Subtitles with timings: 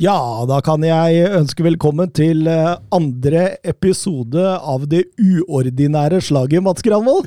[0.00, 0.16] Ja,
[0.48, 7.26] da kan jeg ønske velkommen til eh, andre episode av det uordinære slaget, Mats Granvold.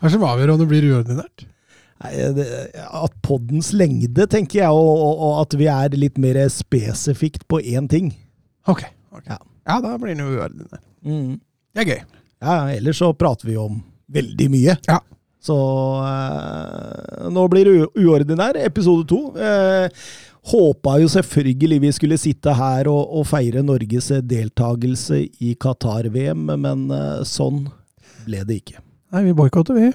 [0.00, 1.44] Hva er som avgjør om det blir uordinært?
[2.00, 7.90] At poddens lengde, tenker jeg, og, og, at vi er litt mer spesifikt på én
[7.92, 8.08] ting.
[8.64, 8.86] Ok.
[9.12, 9.36] okay.
[9.36, 9.38] Ja.
[9.68, 9.76] Ja.
[9.84, 10.80] da blir den jo uordinær.
[11.04, 12.02] Det er gøy.
[12.40, 13.76] Ja, Ellers så prater vi om
[14.08, 14.80] veldig mye.
[14.88, 15.02] Ja.
[15.44, 15.60] Så
[16.08, 19.22] eh, nå blir det uordinær, episode to.
[19.36, 20.08] Eh,
[20.48, 26.86] håpa jo selvfølgelig vi skulle sitte her og, og feire Norges deltakelse i Qatar-VM, men
[26.94, 27.66] eh, sånn
[28.26, 28.80] ble det ikke.
[29.12, 29.90] Nei, vi boikotter, vi.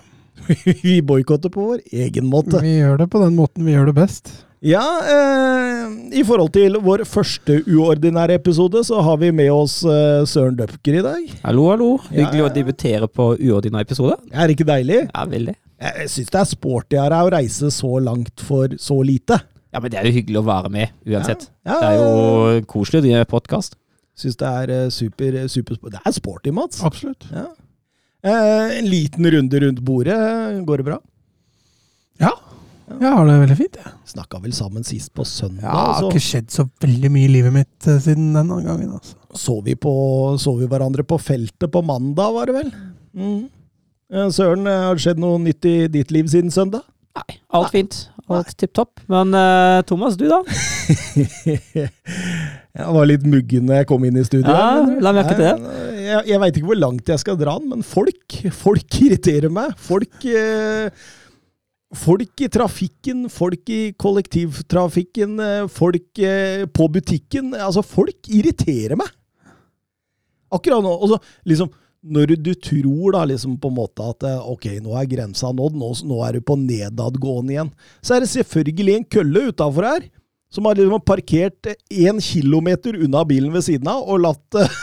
[0.84, 2.60] vi boikotter på vår egen måte.
[2.62, 4.34] Vi gjør det på den måten vi gjør det best.
[4.66, 10.24] Ja, eh, i forhold til vår første uordinære episode, så har vi med oss eh,
[10.30, 11.28] Søren Døpker i dag.
[11.44, 11.90] Hallo, hallo.
[12.10, 12.48] Hyggelig Ja, ja.
[12.50, 14.18] å debutere på uordinær episode.
[14.34, 15.04] Er det ikke deilig?
[15.12, 15.54] Ja, veldig.
[15.86, 19.38] Jeg syns det er sporty av deg å reise så langt for så lite.
[19.76, 21.50] Ja, men det er jo hyggelig å være med, uansett.
[21.68, 23.76] Ja, Det er jo koselig å drive podkast.
[24.16, 26.80] Syns det er eh, super, super Det er sporty, Mats.
[26.88, 27.26] Absolutt.
[27.28, 27.50] Ja.
[28.24, 30.16] Eh, en liten runde rundt bordet.
[30.64, 31.02] Går det bra?
[32.24, 32.32] Ja.
[32.88, 33.92] Jeg har det veldig fint, Ja.
[34.08, 35.68] Snakka vel sammen sist på søndag.
[35.68, 38.96] Ja, det har ikke skjedd så veldig mye i livet mitt eh, siden den gangen.
[38.96, 39.20] altså.
[39.36, 39.92] så, vi på,
[40.40, 42.72] så vi hverandre på feltet på mandag, var det vel?
[43.12, 43.50] Mm.
[44.14, 46.88] Eh, Søren, har det skjedd noe nytt i ditt liv siden søndag?
[47.20, 48.06] Nei, alt fint.
[48.34, 49.02] Alt tipp topp.
[49.12, 50.40] Men uh, Thomas, du da?
[51.46, 54.50] jeg var litt muggen da jeg kom inn i studio.
[54.50, 55.52] Ja, men- la merke til det.
[55.60, 59.54] Jeg, jeg, jeg veit ikke hvor langt jeg skal dra den, men folk, folk irriterer
[59.54, 59.76] meg.
[59.92, 60.90] Folk eh,
[61.96, 67.54] Folk i trafikken, folk i kollektivtrafikken, eh, folk eh, på butikken.
[67.56, 69.14] Altså, folk irriterer meg!
[70.52, 70.92] Akkurat nå.
[70.92, 71.70] Og så liksom
[72.06, 75.78] når du tror da liksom på en måte at eh, ok, nå er grensa nådd,
[75.80, 77.72] nå, nå er du på nedadgående igjen,
[78.06, 80.06] så er det selvfølgelig en kølle utafor her
[80.54, 84.78] som har liksom parkert én kilometer unna bilen ved siden av og latt eh,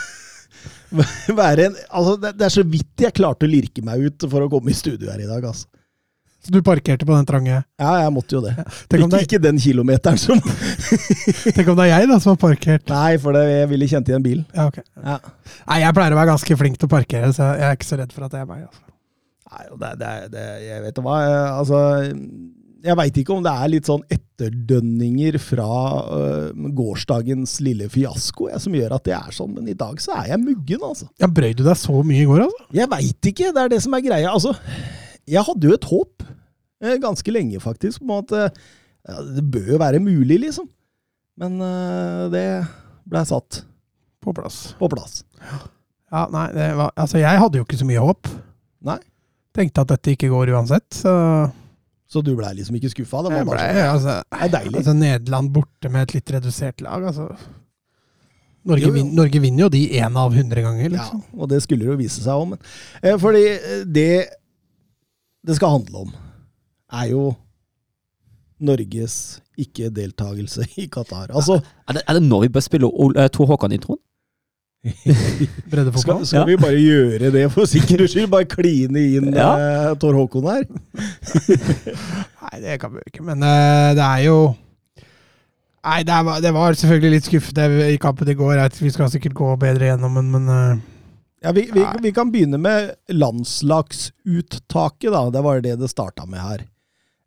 [1.39, 4.45] være en Altså, det, det er så vidt jeg klarte å lirke meg ut for
[4.45, 5.69] å komme i studio her i dag, altså.
[6.43, 8.53] Så du parkerte på den trange Ja, jeg måtte jo det.
[8.91, 9.27] Tenk om Ikke, er...
[9.29, 10.41] ikke den kilometeren som
[11.55, 12.87] tenk om det er jeg da som har parkert.
[12.91, 14.45] Nei, for det, jeg ville kjent igjen bilen.
[14.55, 14.81] Ja, ok.
[14.99, 15.17] Ja.
[15.69, 17.99] Nei, Jeg pleier å være ganske flink til å parkere, så jeg er ikke så
[18.01, 18.65] redd for at det er meg.
[18.67, 18.83] altså.
[19.53, 21.79] Nei, det, det, det, jeg vet hva, jeg- altså
[22.83, 25.67] Jeg veit ikke om det er litt sånn etterdønninger fra
[26.17, 30.17] øh, gårsdagens lille fiasko jeg, som gjør at det er sånn, men i dag så
[30.19, 31.07] er jeg muggen, altså.
[31.21, 32.67] Ja, Brøy du deg så mye i går, altså?
[32.75, 34.33] Jeg veit ikke, det er det som er greia.
[34.35, 34.51] Altså,
[35.29, 36.23] jeg hadde jo et håp,
[36.83, 38.49] eh, ganske lenge faktisk, om at eh,
[39.07, 40.67] ja, det bør jo være mulig, liksom.
[41.39, 42.45] Men eh, det
[43.09, 43.63] blei satt
[44.23, 44.73] På plass.
[44.79, 45.23] på plass.
[46.13, 48.29] Ja, nei, det var, altså Jeg hadde jo ikke så mye håp.
[48.85, 48.99] Nei.
[49.53, 50.85] Tenkte at dette ikke går uansett.
[50.93, 51.11] Så
[52.13, 53.23] Så du blei liksom ikke skuffa?
[53.25, 53.89] Det var ble, bare sånn.
[53.95, 54.75] altså, Det er deilig.
[54.77, 57.03] altså Nederland borte med et litt redusert lag.
[57.09, 57.27] altså
[58.63, 59.03] Norge, Jo, jo.
[59.17, 61.19] Norge vinner jo de én av hundre ganger, liksom.
[61.25, 62.53] Ja, og det skulle jo vise seg om.
[62.53, 62.59] Men,
[63.01, 63.43] eh, fordi
[63.91, 64.07] det
[65.47, 66.13] det skal handle om,
[66.93, 67.23] er jo
[68.63, 71.27] Norges ikke-deltakelse i Qatar.
[71.35, 71.59] Altså,
[71.89, 72.87] Er det, er det nå vi bør spille
[73.17, 73.99] eh, Tor Håkan-introen?
[75.95, 76.45] skal, skal Ja.
[76.45, 78.29] vi bare gjøre det for sikkerhets skyld?
[78.31, 79.51] Bare kline inn Ja.
[79.91, 80.65] uh, Tor Håkon her?
[82.43, 84.37] Nei, det kan vi ikke, men uh, det er jo
[85.83, 88.53] Nei, det, er, det var selvfølgelig litt skuffende i kampen i går.
[88.55, 90.77] Jeg- Vi skal sikkert gå bedre gjennom den, men eh,
[91.43, 92.93] Ja, vi, vi, vi kan begynne med
[93.87, 95.25] landslagsuttaket, da.
[95.29, 96.63] Det var det det starta med her.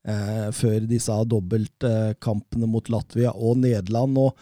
[0.07, 4.17] Eh, før disse dobbeltkampene mot Latvia og Nederland.
[4.23, 4.37] Og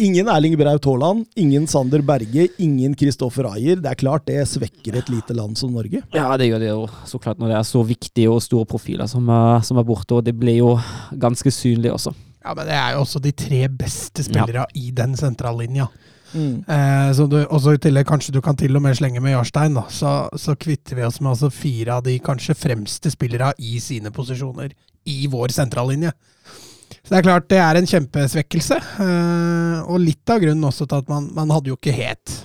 [0.00, 3.76] ingen Erling Braut Haaland, ingen Sander Berge, ingen Kristoffer Ayer.
[3.84, 6.00] Det er klart det svekker et lite land som Norge.
[6.16, 9.06] Ja, det gjør det jo så klart når det er så viktige og store profiler
[9.10, 10.74] som, er- som er borte, og det ble jo
[11.20, 12.14] ganske synlig også.
[12.44, 15.90] ja, men det er jo også de tre beste spillere i den sentrallinja.
[16.34, 16.64] Mm.
[16.68, 19.86] Eh, du, også i tillegg kanskje du kan til og med slenge med Jarstein, da.
[19.92, 24.12] Så, så kvitter vi oss med altså fire av de kanskje fremste spillere i sine
[24.14, 24.74] posisjoner
[25.08, 26.12] i vår sentrallinje.
[26.98, 28.78] Så det er klart det er en kjempesvekkelse.
[29.04, 32.38] Eh, og litt av grunnen også til at man, man hadde jo ikke het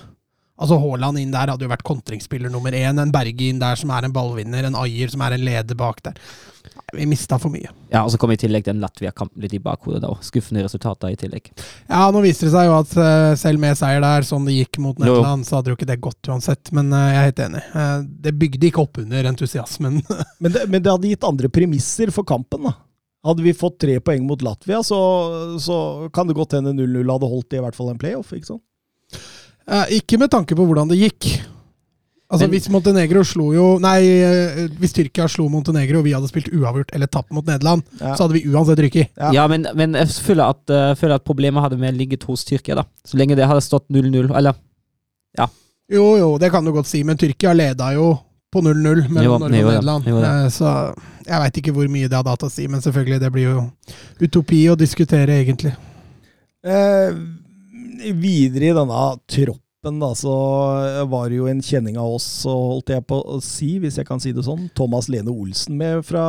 [0.54, 3.00] Altså Haaland inn der hadde jo vært kontringsspiller nummer én.
[3.02, 4.68] En Berge inn der som er en ballvinner.
[4.68, 6.18] En Ayer som er en leder bak der.
[6.64, 7.72] Nei, vi mista for mye.
[7.90, 10.12] Ja, og så kom i tillegg den Latvia-kampen litt i bakhodet da.
[10.22, 11.50] Skuffende resultater i tillegg.
[11.88, 14.78] Ja, nå viser det seg jo at uh, selv med seier der, sånn det gikk
[14.84, 15.02] mot.
[15.02, 16.70] Nederland, så hadde jo ikke det gått uansett.
[16.76, 17.66] Men uh, jeg er helt enig.
[17.74, 17.98] Uh,
[18.28, 20.00] det bygde ikke opp under entusiasmen.
[20.44, 22.76] Men det, men det hadde gitt andre premisser for kampen, da.
[23.24, 24.98] Hadde vi fått tre poeng mot Latvia, så,
[25.62, 25.76] så
[26.12, 28.34] kan det godt hende 0-0 hadde holdt i hvert fall en playoff.
[28.36, 28.64] ikke sant?
[29.68, 31.40] Eh, ikke med tanke på hvordan det gikk.
[32.32, 36.28] Altså Men- Hvis Montenegro slo jo Nei, eh, hvis Tyrkia slo Montenegro og vi hadde
[36.28, 38.14] spilt uavgjort eller tapt mot Nederland, Ja.
[38.16, 39.08] så hadde vi uansett ryket.
[39.16, 39.30] Ja.
[39.32, 42.74] Ja, men, men jeg føler at, eh, føler at problemet hadde med ligget hos Tyrkia,
[42.76, 42.84] da.
[43.06, 44.54] Så lenge det hadde stått 0-0, eller
[45.38, 45.46] Ja.
[45.90, 48.18] Jo, jo, det kan du godt si, men Tyrkia leda jo
[48.52, 50.04] på 0-0 mellom Norge og Nederland.
[50.06, 50.18] jo.
[50.18, 50.94] Eh, Så
[51.26, 53.70] jeg veit ikke hvor mye det hadde hatt å si, men selvfølgelig, det blir jo
[54.20, 55.74] utopi å diskutere, egentlig.
[56.64, 57.12] Eh,
[58.20, 60.34] videre i denne troppen, da, så
[61.10, 64.08] var det jo en kjenning av oss, så holdt jeg på å si, hvis jeg
[64.08, 66.24] kan si det sånn, Thomas Lene Olsen med fra,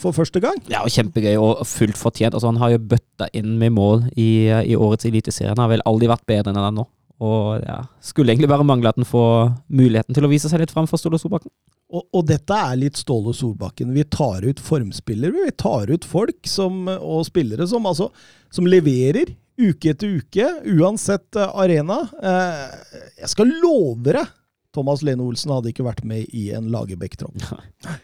[0.00, 0.60] for første gang.
[0.68, 2.36] Ja, og kjempegøy og fullt fortjent.
[2.36, 5.54] Altså, han har jo bøtta inn med mål i, i årets eliteserie.
[5.54, 6.88] Han har vel aldri vært bedre enn han nå.
[7.20, 10.72] Og ja, skulle egentlig bare mangle at han får muligheten til å vise seg litt
[10.72, 11.52] fram for Ståle Solbakken.
[11.90, 13.92] Og, og dette er litt Ståle Solbakken.
[13.92, 15.48] Vi tar ut formspillere.
[15.50, 18.08] Vi tar ut folk som, og spillere som, altså,
[18.54, 20.46] som leverer uke etter uke,
[20.76, 22.00] uansett eh, arena.
[22.22, 24.36] Eh, jeg skal love deg,
[24.74, 27.38] Thomas Lene Olsen hadde ikke vært med i en Lagerbäck-tropp.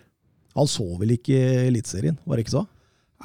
[0.57, 1.37] Han så vel ikke
[1.67, 2.65] Eliteserien, var det ikke så?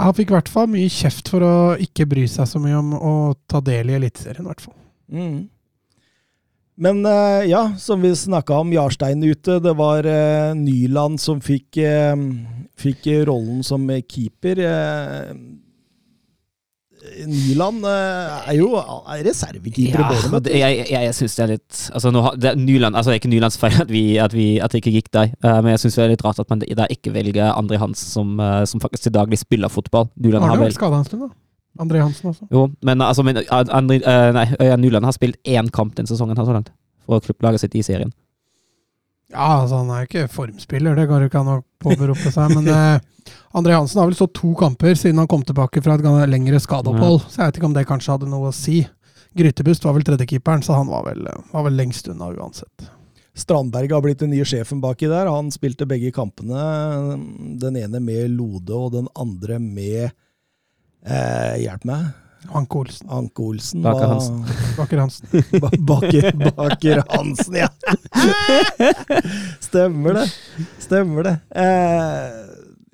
[0.02, 2.94] Han fikk i hvert fall mye kjeft for å ikke bry seg så mye om
[2.96, 3.16] å
[3.50, 4.78] ta del i Eliteserien, i hvert fall.
[5.12, 5.42] Mm.
[6.82, 9.60] Men eh, ja, som vi snakka om, Jarstein ute.
[9.64, 10.08] Det var
[10.58, 11.82] Nyland som fikk,
[12.80, 14.64] fikk rollen som keeper.
[17.02, 21.80] Nyland eh, er jo er reservekeeper Ja, det, jeg, jeg, jeg syns det er litt
[21.98, 24.48] altså, nå, det, er Nyland, altså, det er ikke Nylands feil at, vi, at, vi,
[24.62, 26.62] at det ikke gikk der, uh, men jeg syns det er litt rart at man
[26.62, 30.12] da ikke velger André Hans, som, uh, som faktisk til daglig spiller fotball.
[30.22, 31.32] Nyland har vel skada en stund, da.
[31.82, 32.46] André Hansen også.
[32.52, 34.46] Jo, men altså men, André, uh, nei,
[34.84, 36.70] Nyland har spilt én kamp den sesongen her så langt,
[37.08, 38.14] for klubblaget sitt i serien.
[39.32, 42.52] Ja, altså han er jo ikke formspiller, det går jo ikke an å påberope seg.
[42.58, 42.68] Men
[43.58, 47.22] André Hansen har vel stått to kamper siden han kom tilbake fra et lengre skadeopphold.
[47.28, 48.82] Så jeg vet ikke om det kanskje hadde noe å si.
[49.38, 52.90] Grytebust var vel tredjekeeperen, så han var vel, var vel lengst unna uansett.
[53.38, 55.30] Strandberg har blitt den nye sjefen baki der.
[55.32, 56.60] Han spilte begge kampene.
[57.62, 60.10] Den ene med Lode, og den andre med
[61.06, 62.10] eh, Hjelp meg.
[62.58, 63.08] Anke Olsen.
[63.14, 63.84] Anke Olsen.
[63.86, 64.42] Baker Hansen.
[64.80, 65.28] Baker Hansen.
[65.64, 67.70] Ba- Baker, Baker Hansen, ja.
[69.62, 70.28] Stemmer det.
[70.82, 71.36] Stemmer det.
[71.56, 72.28] Eh,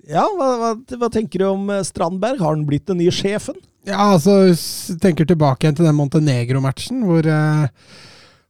[0.07, 2.41] ja, hva, hva, hva tenker du om eh, Strandberg?
[2.43, 3.57] Har han blitt den nye sjefen?
[3.87, 4.51] Ja, altså,
[4.99, 7.95] tenker tilbake igjen til den Montenegro-matchen, hvor, eh,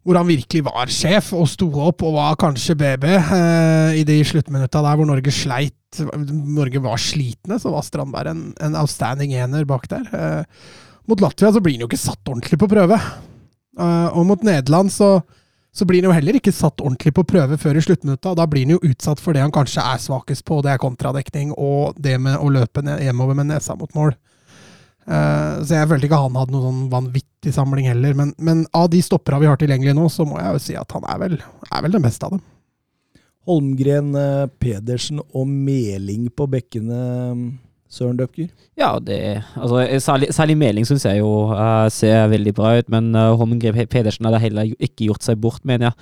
[0.07, 3.05] hvor han virkelig var sjef og sto opp og var kanskje BB.
[3.13, 8.43] Eh, I de sluttminutta der hvor Norge sleit, Norge var slitne, så var Strandberg en,
[8.65, 10.09] en outstanding ener bak der.
[10.09, 10.69] Eh,
[11.07, 12.97] mot Latvia så blir han jo ikke satt ordentlig på prøve.
[13.77, 15.19] Eh, og mot Nederland så,
[15.77, 18.33] så blir han jo heller ikke satt ordentlig på prøve før i sluttminutta.
[18.37, 21.51] Da blir han jo utsatt for det han kanskje er svakest på, det er kontradekning
[21.53, 24.15] og det med å løpe ned, hjemover med nesa mot mål.
[25.07, 28.17] Uh, så jeg følte ikke han hadde noen sånn vanvittig samling heller.
[28.17, 30.97] Men, men av de stoppera vi har tilgjengelig nå, så må jeg jo si at
[30.97, 31.37] han er vel,
[31.69, 32.43] er vel den beste av dem.
[33.47, 36.97] Holmgren, eh, Pedersen og Meling på bekkene,
[37.89, 38.49] Søren Døpker?
[38.77, 43.09] Ja, det altså, Særlig, særlig Meling syns jeg jo uh, ser veldig bra ut, men
[43.15, 45.95] uh, Holmgren Pedersen hadde heller ikke gjort seg bort, mener jeg.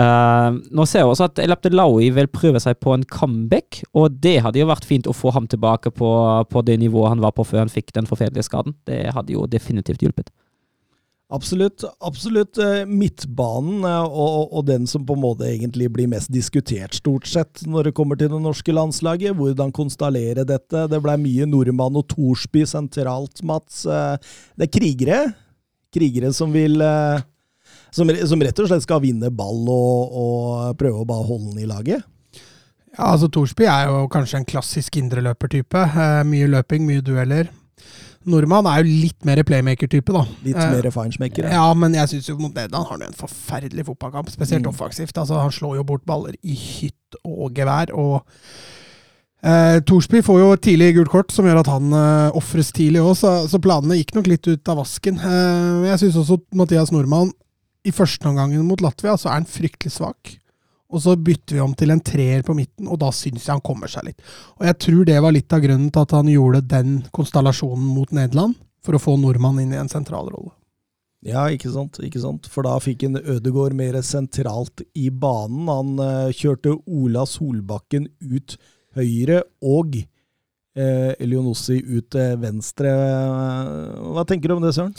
[0.00, 4.20] Uh, nå ser jeg også at Elapte Laui vil prøve seg på en comeback, og
[4.22, 6.12] det hadde jo vært fint å få ham tilbake på,
[6.50, 8.76] på det nivået han var på før han fikk den forferdelige skaden.
[8.86, 10.30] Det hadde jo definitivt hjulpet.
[11.30, 11.84] Absolutt.
[12.00, 12.58] absolutt.
[12.58, 17.28] Eh, Midtbanen eh, og, og den som på en måte egentlig blir mest diskutert, stort
[17.30, 19.36] sett, når det kommer til det norske landslaget.
[19.38, 20.86] Hvordan konstallere dette.
[20.90, 23.84] Det ble mye nordmann og Thorsby sentralt, Mats.
[23.86, 24.16] Eh,
[24.58, 25.20] Det er krigere.
[25.94, 26.82] Krigere som vil
[27.90, 31.64] som, som rett og slett skal vinne ball og, og prøve å bare holde den
[31.64, 32.06] i laget.
[32.96, 35.82] Ja, altså Thorsby er jo kanskje en klassisk indreløpertype.
[35.86, 37.50] Eh, mye løping, mye dueller.
[38.28, 40.26] Nordmann er jo litt mer playmaker-type, da.
[40.44, 41.48] Litt Eh, mer feinschmeckere.
[41.48, 44.74] Ja, ja, men jeg syns jo mot Nederland har han en forferdelig fotballkamp, spesielt Mm.
[44.74, 45.16] offensivt.
[45.16, 47.88] Altså, han slår jo bort baller i hytt og gevær.
[47.96, 48.22] og
[49.42, 53.14] eh, Thorsby får jo tidlig gult kort, som gjør at han eh, ofres tidlig òg,
[53.16, 55.16] så, så planene gikk nok litt ut av vasken.
[55.18, 57.32] Eh, jeg syns også Mathias Nordmann
[57.88, 60.36] i første omgangen mot Latvia så er han fryktelig svak.
[60.90, 63.64] Og så bytter vi om til en treer på midten, og da syns jeg han
[63.64, 64.24] kommer seg litt.
[64.58, 68.10] Og jeg tror det var litt av grunnen til at han gjorde den konstellasjonen mot
[68.16, 70.54] Nederland, for å få nordmann inn i en sentral rolle.
[71.26, 71.98] Ja, ikke sant.
[72.00, 72.48] ikke sant?
[72.48, 75.68] For da fikk en Ødegård mer sentralt i banen.
[75.68, 78.56] Han uh, kjørte Ola Solbakken ut
[78.96, 80.00] høyre og
[80.78, 82.94] eh, Elionossi ut til venstre.
[84.14, 84.94] Hva tenker du om det, Søren?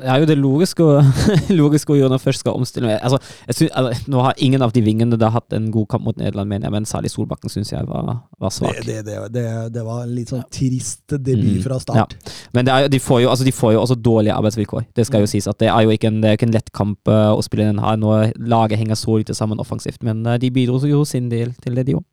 [0.00, 0.86] Det er jo det logiske
[1.60, 2.96] logiske å gjøre når man først skal omstille.
[3.00, 6.06] Altså, jeg synes, altså, nå har ingen av de vingene da hatt en god kamp
[6.08, 8.82] mot Nederland, mener jeg, men særlig Solbakken syns jeg var, var svak.
[8.86, 12.14] Det, det, det, det, var en litt sånn trist debut Mm, fra start.
[12.52, 14.86] Men det er, de, får jo, altså, de får jo også dårlige arbeidsvilkår.
[14.96, 17.32] Det skal jo sies at det er jo ikke en, ikke en lett kamp eh,
[17.32, 20.80] å spille den her når laget henger så lite sammen offensivt, men eh, de bidro
[20.86, 22.06] jo sin del til det, de òg.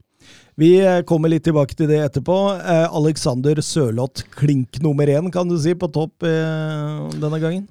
[0.58, 2.36] Vi eh, kommer litt tilbake til det etterpå.
[2.58, 7.68] Eh, Alexander Sørloth, klink nummer én, kan du si, på topp eh, denne gangen.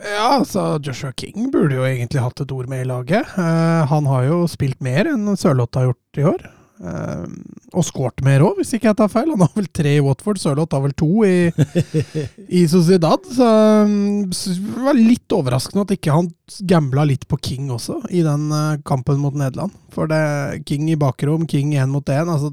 [0.00, 3.28] Ja, altså Joshua King burde jo egentlig hatt et ord med i laget.
[3.36, 6.42] Han har jo spilt mer enn Sørloth har gjort i år.
[6.82, 7.26] Eh,
[7.74, 9.30] og skåret mer òg, hvis ikke jeg tar feil.
[9.30, 11.52] Han har vel tre i Watford, Sørloth har vel to i,
[12.60, 13.22] i Sociedad.
[13.30, 13.46] Så
[13.86, 16.28] mm, s- det var litt overraskende at ikke han
[16.70, 19.74] gambla litt på King også, i den uh, kampen mot Nederland.
[19.94, 22.26] For det King i bakrom, King én mot én.
[22.30, 22.50] Altså,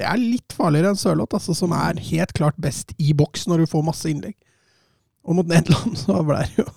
[0.00, 3.64] det er litt farligere enn Sørloth, altså, som er helt klart best i boks når
[3.66, 4.38] du får masse innlegg.
[5.28, 6.68] Og mot Nederland så ble det jo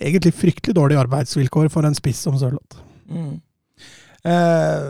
[0.00, 2.78] egentlig fryktelig dårlige arbeidsvilkår for en spiss som Sørloth.
[4.24, 4.86] Eh,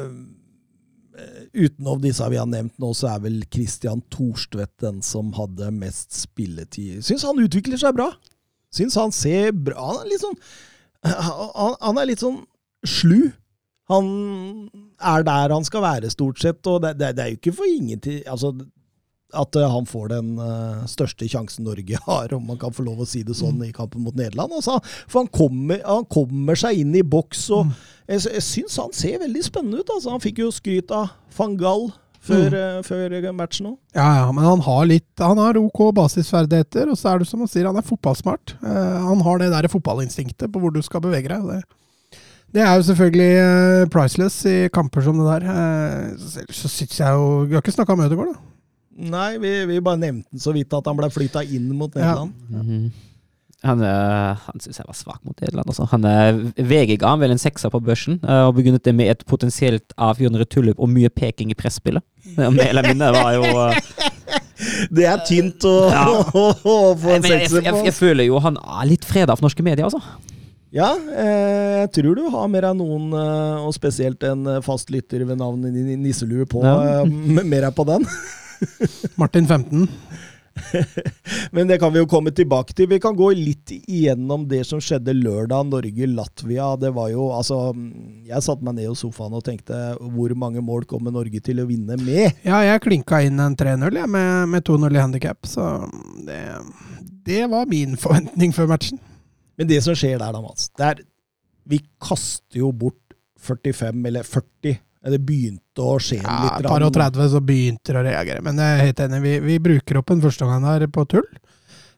[1.53, 6.15] utenom disse vi har nevnt nå, så er vel Christian Thorstvedt den som hadde mest
[6.17, 7.05] spilletid.
[7.07, 8.11] Syns han utvikler seg bra.
[8.75, 10.37] Syns han ser bra Han er litt sånn
[11.03, 12.37] Han, er litt sånn
[12.87, 13.33] slu.
[13.91, 14.11] Han
[15.03, 17.67] er der han skal være, stort sett, og det, det, det er jo ikke for
[17.67, 18.53] ingenting altså,
[19.37, 23.05] at eh, han får den eh, største sjansen Norge har, om man kan få lov
[23.05, 24.55] å si det sånn, i kampen mot Nederland.
[24.59, 27.73] Altså, for han kommer, han kommer seg inn i boks, og
[28.11, 29.97] jeg, jeg syns han ser veldig spennende ut.
[29.97, 30.15] Altså.
[30.15, 32.87] Han fikk jo skryt av van Gaal før, mm.
[32.87, 33.77] før matchen òg.
[33.97, 37.43] Ja, ja, men han har litt Han har OK basisferdigheter, og så er det som
[37.43, 38.57] han sier, han er fotballsmart.
[38.61, 41.49] Eh, han har det der fotballinstinktet på hvor du skal bevege deg.
[41.49, 42.21] Det,
[42.57, 45.51] det er jo selvfølgelig eh, priceless i kamper som det der.
[45.55, 48.47] Eh, så syns jeg jo Vi har ikke snakka om Ødegaard, da.
[49.01, 52.13] Nei, vi, vi bare nevnte den så vidt at han ble flytta inn mot Ja.
[52.27, 52.91] Nederland.
[53.61, 55.69] Han, eh, han syns jeg var svak mot Nederland.
[55.69, 55.85] Altså.
[55.91, 59.11] Han, eh, VG ga han vel en sekser på børsen, eh, og begynnet det med
[59.13, 62.01] et potensielt avgjørende tullup og mye peking i presspillet.
[62.39, 63.45] Mer eller mindre var jo
[64.97, 66.07] Det er tynt å, Ja.
[66.41, 67.85] å, å få en Men jeg, jeg, på.
[67.85, 70.01] jeg føler jo han er litt freda av norske medier, altså.
[70.73, 75.41] Ja, eh, jeg tror du har mer av noen, og spesielt en fast lytter ved
[75.41, 75.65] navn
[76.01, 77.05] Nisselue på, Ja.
[77.05, 78.09] mer på den.
[79.21, 79.89] Martin 15.
[81.55, 82.89] Men det kan vi jo komme tilbake til.
[82.91, 86.73] Vi kan gå litt igjennom det som skjedde lørdag, Norge-Latvia.
[86.81, 87.61] Det var jo, altså
[88.29, 91.69] Jeg satte meg ned i sofaen og tenkte hvor mange mål kommer Norge til å
[91.71, 92.41] vinne med?
[92.47, 95.71] Ja, jeg klinka inn en 3-0 jeg, med, med 2-0 i handikap, så
[96.27, 96.43] det,
[97.27, 99.01] det var min forventning før matchen.
[99.61, 101.03] Men det som skjer der, da, Mats det er,
[101.69, 102.97] Vi kaster jo bort
[103.41, 104.79] 45, eller 40.
[105.01, 106.59] Det begynte å skje Ja, litt.
[106.61, 108.43] et par og 30 så begynte det å reagere.
[108.45, 111.29] Men jeg er helt enig, vi, vi bruker opp en førsteomgang her på tull.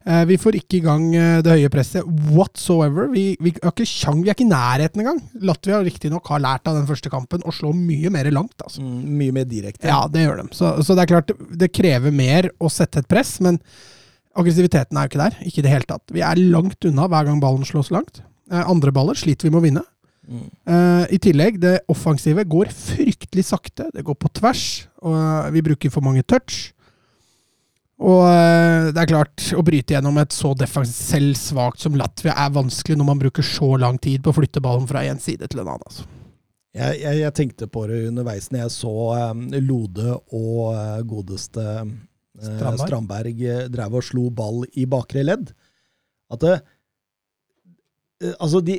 [0.02, 3.06] Eh, vi får ikke i gang eh, det høye presset whatsoever.
[3.12, 5.20] Vi, vi, har ikke sjang, vi er ikke i nærheten engang.
[5.46, 8.56] Latvia riktignok har lært av den første kampen å slå mye mer langt.
[8.62, 8.82] altså.
[8.82, 9.86] Mm, mye mer direkte.
[9.90, 10.48] Ja, det gjør de.
[10.58, 13.60] Så, så det er klart, det krever mer å sette et press, men
[14.38, 15.38] aggressiviteten er jo ikke der.
[15.46, 16.14] Ikke i det hele tatt.
[16.14, 18.24] Vi er langt unna hver gang ballen slås langt.
[18.50, 19.86] Eh, andre baller sliter vi med å vinne.
[20.28, 20.44] Mm.
[20.70, 23.88] Eh, I tillegg, det offensive går fryktelig sakte.
[23.94, 26.70] Det går på tvers, og eh, vi bruker for mange touch.
[28.02, 32.34] Og eh, det er klart, å bryte gjennom et så defensivt selv svakt som Latvia
[32.38, 35.50] er vanskelig når man bruker så lang tid på å flytte ballen fra en side
[35.50, 35.86] til en annen.
[35.90, 36.06] Altså.
[36.72, 41.66] Jeg, jeg, jeg tenkte på det underveis når jeg så um, Lode og uh, godeste
[42.32, 42.86] Strandberg.
[42.86, 43.42] Strandberg
[43.74, 45.52] drev og slo ball i bakre ledd.
[46.32, 46.54] At det
[48.38, 48.76] Altså, de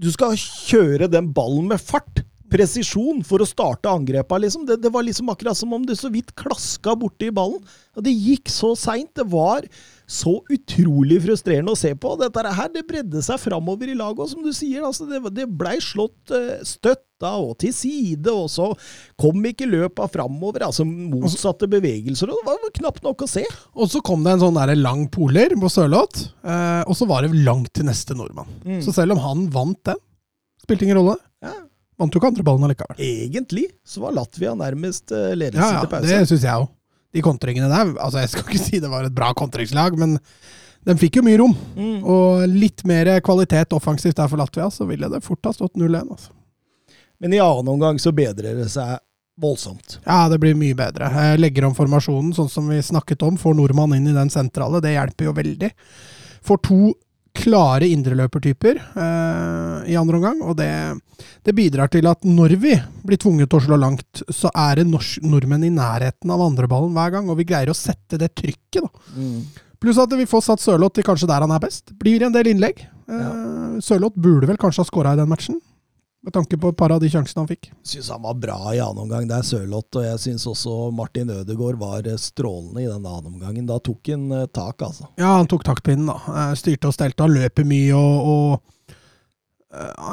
[0.00, 2.22] Du skal kjøre den ballen med fart.
[2.50, 4.64] Presisjon for å starte angrepa, liksom.
[4.66, 7.60] Det, det var liksom akkurat som om du så vidt klaska borti ballen.
[7.94, 9.12] Og det gikk så seint.
[9.14, 9.68] Det var
[10.10, 12.16] så utrolig frustrerende å se på.
[12.18, 15.46] Dette her, det bredde seg framover i laget, og som du sier, altså, det, det
[15.46, 18.70] blei slått eh, støtta og til side, og så
[19.20, 20.64] kom ikke løpa framover.
[20.66, 23.44] Altså motsatte bevegelser, og det var knapt nok å se.
[23.78, 27.22] Og så kom det en sånn der lang poler på Sørloth, eh, og så var
[27.28, 28.50] det langt til neste nordmann.
[28.66, 28.80] Mm.
[28.82, 30.00] Så selv om han vant den,
[30.64, 31.20] spilte ingen rolle.
[31.44, 31.54] Ja.
[32.00, 32.98] Vant jo ikke andre ballen allikevel.
[33.04, 36.10] Egentlig så var Latvia nærmest eh, ledelse Ja, ja, til pause.
[36.10, 36.70] det syns jeg òg.
[37.10, 40.18] De kontringene der altså Jeg skal ikke si det var et bra kontringslag, men
[40.86, 41.54] de fikk jo mye rom.
[41.76, 41.96] Mm.
[42.08, 46.06] Og litt mer kvalitet offensivt der for Latvia, så ville det fort ha stått 0-1.
[46.06, 46.32] Altså.
[47.20, 48.96] Men i annen omgang så bedrer det seg
[49.40, 49.98] voldsomt.
[50.04, 51.10] Ja, det blir mye bedre.
[51.12, 53.36] Jeg legger om formasjonen, sånn som vi snakket om.
[53.40, 55.70] Får nordmann inn i den sentrale, det hjelper jo veldig.
[56.46, 56.80] Får to
[57.40, 60.42] klare indreløpertyper eh, i andre omgang.
[60.44, 60.70] Og det,
[61.46, 62.74] det bidrar til at når vi
[63.06, 66.94] blir tvunget til å slå langt, så er det norsk, nordmenn i nærheten av andreballen
[66.96, 68.84] hver gang, og vi greier å sette det trykket.
[68.84, 69.16] da.
[69.16, 69.42] Mm.
[69.80, 71.94] Pluss at vi får satt Sørloth til kanskje der han er best.
[71.96, 72.84] Blir en del innlegg.
[73.08, 75.60] Eh, Sørloth burde vel kanskje ha skåra i den matchen,
[76.20, 77.70] med tanke på et par av de sjansene han fikk.
[77.86, 79.28] Syns han var bra i annen omgang.
[79.28, 83.30] Det er Sørloth, og jeg syns også Martin Ødegaard var eh, strålende i den annen
[83.32, 83.68] omgangen.
[83.68, 85.08] Da tok han eh, tak, altså.
[85.20, 86.18] Ja, han tok taktpinnen, da.
[86.34, 87.24] Eh, Styrte og stelte.
[87.24, 88.76] Han løper mye og, og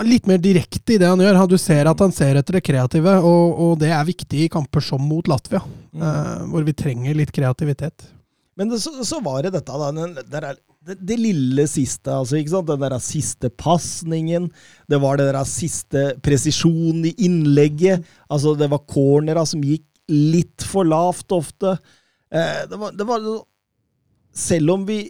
[0.06, 1.40] Litt mer direkte i det han gjør.
[1.50, 4.86] Du ser at han ser etter det kreative, og, og det er viktig i kamper
[4.86, 5.64] som mot Latvia,
[5.98, 8.06] eh, hvor vi trenger litt kreativitet.
[8.58, 9.90] Men det, så, så var det dette, da.
[9.98, 12.38] Den, der er, det, det lille siste, altså.
[12.40, 12.70] ikke sant?
[12.70, 14.50] Den der siste pasningen.
[14.90, 18.06] Det var den der siste presisjonen i innlegget.
[18.30, 21.76] Altså, det var cornera som gikk litt for lavt ofte.
[22.32, 23.28] Eh, det, var, det var
[24.38, 25.02] Selv om vi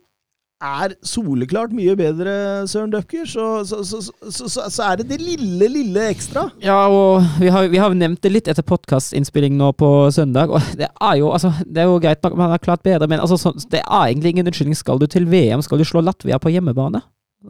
[0.63, 2.31] er soleklart mye bedre,
[2.69, 6.47] Søren Døpker, så, så, så, så, er det det lille, lille ekstra.
[6.63, 10.49] Ja, og vi har, vi har nevnt det litt etter podkastinnspilling nå på søndag.
[10.49, 13.21] Og det er jo, altså, det er jo greit nok man har klart bedre, men
[13.21, 14.77] altså, så, det er egentlig ingen unnskyldning.
[14.77, 17.03] Skal du til VM, skal du slå Latvia på hjemmebane?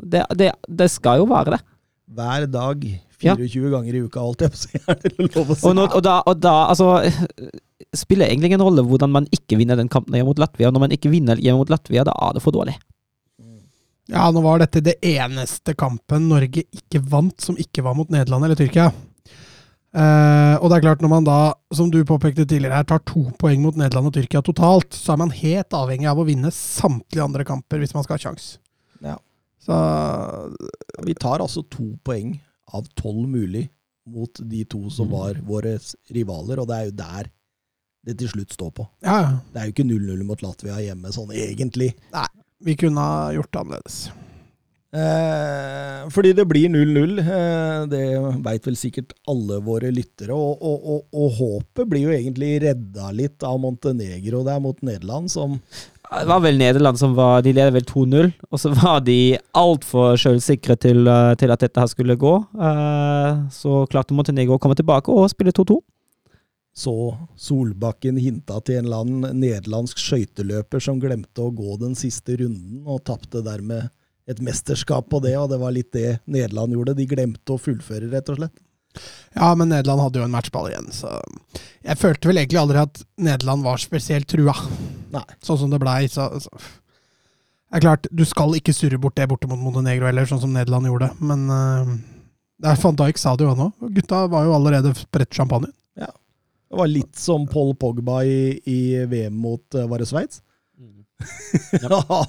[0.04, 1.62] Det, det, det skal jo være det.
[2.18, 2.84] Hver dag,
[3.22, 4.84] 24 ganger i uka, alt jeg på å si.
[4.84, 5.64] Er det lov å si?
[5.64, 6.92] Og, nå, og, da, og da, altså
[7.96, 10.70] Spiller egentlig ingen rolle hvordan man ikke vinner den kampen hjemme mot Latvia.
[10.74, 12.76] Når man ikke vinner hjemme mot Latvia, da er det for dårlig.
[14.08, 18.46] Ja, nå var dette det eneste kampen Norge ikke vant, som ikke var mot Nederland
[18.48, 18.92] eller Tyrkia.
[19.98, 21.38] Eh, og det er klart, når man da,
[21.74, 25.22] som du påpekte tidligere her, tar to poeng mot Nederland og Tyrkia totalt, så er
[25.24, 28.50] man helt avhengig av å vinne samtlige andre kamper hvis man skal ha kjangs.
[29.04, 29.18] Ja.
[29.64, 29.78] Så
[31.06, 32.38] Vi tar altså to poeng
[32.74, 33.68] av tolv mulig
[34.08, 35.12] mot de to som Mm.
[35.12, 35.80] var våre
[36.14, 37.30] rivaler, og det er jo der
[38.06, 38.88] det til slutt står på.
[39.04, 39.40] ja.
[39.54, 41.94] Det er jo ikke 0-0 mot Latvia hjemme, sånn egentlig.
[42.64, 43.98] Vi kunne ha gjort det annerledes.
[44.98, 47.20] Eh, fordi det blir 0-0.
[47.20, 48.04] Eh, det
[48.46, 50.34] veit vel sikkert alle våre lyttere.
[50.34, 55.30] Og, og, og, og håpet blir jo egentlig redda litt av Montenegro der mot Nederland,
[55.34, 55.60] som
[56.08, 60.16] Det var vel Nederland som var De leder vel 2-0, og så var de altfor
[60.18, 62.34] sjølsikre til, eh, til at dette her skulle gå.
[62.56, 65.82] Eh, Så klarte Montenegro å komme tilbake og spille 2-2.
[66.78, 66.94] Så
[67.42, 72.84] Solbakken hinta til en eller annen nederlandsk skøyteløper som glemte å gå den siste runden,
[72.86, 73.90] og tapte dermed
[74.30, 76.94] et mesterskap på det, og det var litt det Nederland gjorde.
[77.00, 78.54] De glemte å fullføre, rett og slett.
[79.34, 81.16] Ja, men Nederland hadde jo en matchball igjen, så
[81.86, 84.54] Jeg følte vel egentlig aldri at Nederland var spesielt trua,
[85.14, 85.26] Nei.
[85.46, 86.04] sånn som det blei.
[86.12, 90.30] Så, så Det er klart, du skal ikke surre bort det borte mot Montenegro heller,
[90.30, 91.98] sånn som Nederland gjorde, men uh,
[92.84, 93.72] Van Dijk sa det jo nå.
[93.98, 95.74] Gutta var jo allerede spredt champagne.
[96.68, 100.42] Det var litt som Paul Pogba i, i VM mot eh, Var det Sveits?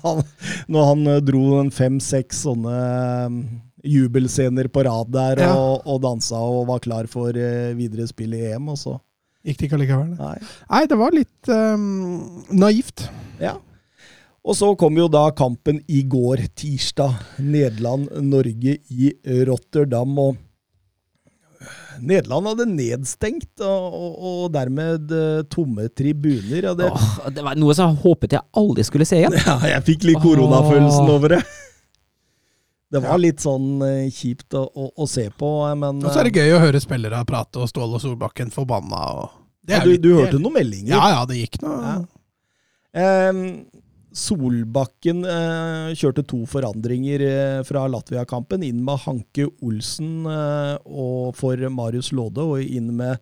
[0.05, 0.22] Han-
[0.68, 3.35] Når han eh, dro en fem-seks sånne eh,
[3.88, 5.51] jubelscener på rad der Ja.
[5.59, 8.96] og, og dansa og var klar for eh, videre spill i EM, og så
[9.46, 10.09] Gikk det ikke allikevel?
[10.18, 10.35] Nei.
[10.68, 13.05] Nei, det var litt um, naivt.
[13.40, 13.53] Ja.
[14.44, 17.14] Og så kom jo da kampen i går, tirsdag.
[17.46, 19.12] Nederland-Norge i
[19.48, 20.18] Rotterdam.
[20.18, 20.37] og
[22.00, 26.70] Nederland hadde nedstengt, og, og, og dermed eh, tomme tribuner.
[26.72, 29.37] Og det, Åh, det var noe som jeg håpet jeg aldri skulle se igjen.
[29.46, 31.42] ja, jeg fikk litt koronafølelsen over det.
[32.88, 36.22] Det var litt sånn eh, kjipt å, å, å se på, eh, men Og så
[36.22, 39.02] er det gøy å høre spillere prate og Ståle Solbakken forbanna.
[39.18, 39.34] Og
[39.68, 40.94] det ja, du, litt- du hørte noen meldinger?
[40.94, 41.76] Ja, ja, det gikk noe.
[41.84, 41.98] Ja.
[43.02, 43.42] Ehm,
[44.16, 48.64] Solbakken eh, kjørte to forandringer eh, fra Latvia-kampen.
[48.66, 50.76] Inn med Hanke Olsen eh,
[51.36, 53.20] for Marius Lode, og inn med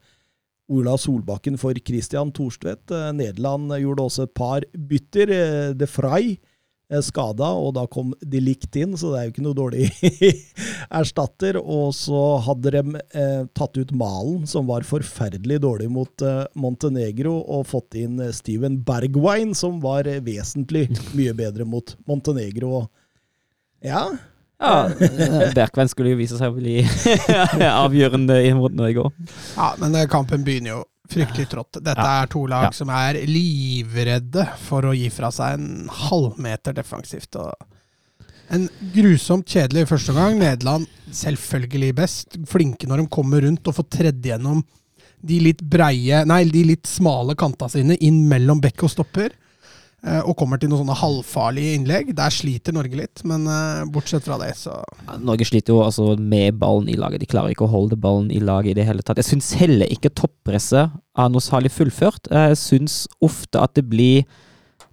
[0.72, 2.90] Ola Solbakken for Christian Thorstvedt.
[2.90, 5.33] Eh, Nederland gjorde også et par bytter.
[5.35, 6.56] Eh, De Frey eh,
[7.03, 9.88] skada, og da kom de likt inn, så det er jo ikke noe dårlig
[11.01, 11.59] erstatter.
[11.59, 12.83] Og så hadde de
[13.16, 18.33] eh, tatt ut Malen, som var forferdelig dårlig mot eh, Montenegro, og fått inn eh,
[18.37, 22.87] Steven Bergwijn, som var eh, vesentlig mye bedre mot Montenegro.
[23.85, 24.09] Ja,
[24.57, 24.87] Ja,
[25.53, 26.79] Berkveien skulle jo vise seg å bli
[27.85, 29.18] avgjørende i mot Norge òg.
[29.53, 31.79] Ja, men eh, kampen begynner jo fryktelig trått.
[31.83, 32.23] Dette Ja.
[32.23, 32.71] er to lag Ja.
[32.71, 37.37] som er livredde for å gi fra seg en halvmeter defensivt.
[38.51, 40.38] En grusomt kjedelig første omgang.
[40.38, 42.37] Nederland selvfølgelig best.
[42.47, 44.62] Flinke når de kommer rundt og får tredd gjennom
[45.25, 49.31] de litt breie, nei, de litt smale kanta sine inn mellom bekk og stopper.
[50.05, 52.13] Eh, Og kommer til noen sånne halvfarlige innlegg.
[52.19, 54.81] Der sliter Norge litt, men eh, bortsett fra det, så
[55.23, 57.23] Norge sliter jo altså med ballen i laget.
[57.23, 59.21] De klarer ikke å holde ballen i laget i det hele tatt.
[59.23, 62.29] Jeg syns heller ikke toppresset er noe særlig fullført.
[62.33, 64.27] Jeg syns ofte at det blir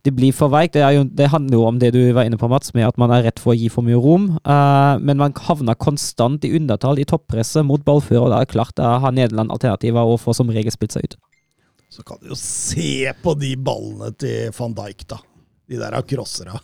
[0.03, 0.75] det blir for veikt.
[0.75, 0.83] Det,
[1.15, 3.39] det handler jo om det du var inne på, Mats, med at man er redd
[3.39, 4.33] for å gi for mye rom.
[4.43, 8.55] Uh, men man havner konstant i undertall i toppresset mot ballfører, og da er det
[8.55, 11.15] klart da har Nederland alternativer og får som regel spilt seg ut.
[11.93, 15.19] Så kan du jo se på de ballene til van Dijk, da.
[15.69, 16.57] De der av crossera.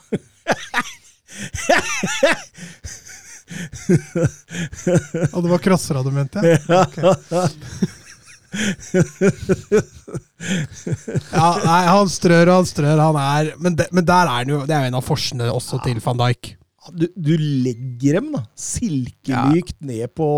[5.33, 6.41] Og det var crossera du mente?
[6.41, 6.81] ja?
[6.87, 7.03] Okay.
[11.29, 14.49] Ja, nei, han strør og han strør, han er Men, det, men der er han
[14.49, 16.55] jo Det er jo en av forsene også til van Dijk.
[16.93, 20.30] Du, du legger dem da, silkemykt ned på,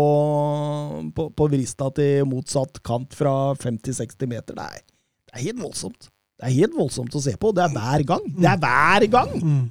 [1.16, 4.58] på, på vrista til motsatt kant fra 50-60 meter.
[4.58, 4.82] Det er,
[5.28, 6.10] det er helt voldsomt.
[6.42, 7.52] Det er helt voldsomt å se på.
[7.54, 8.28] Det er hver gang.
[8.34, 9.34] Det er hver gang!
[9.38, 9.64] Mm.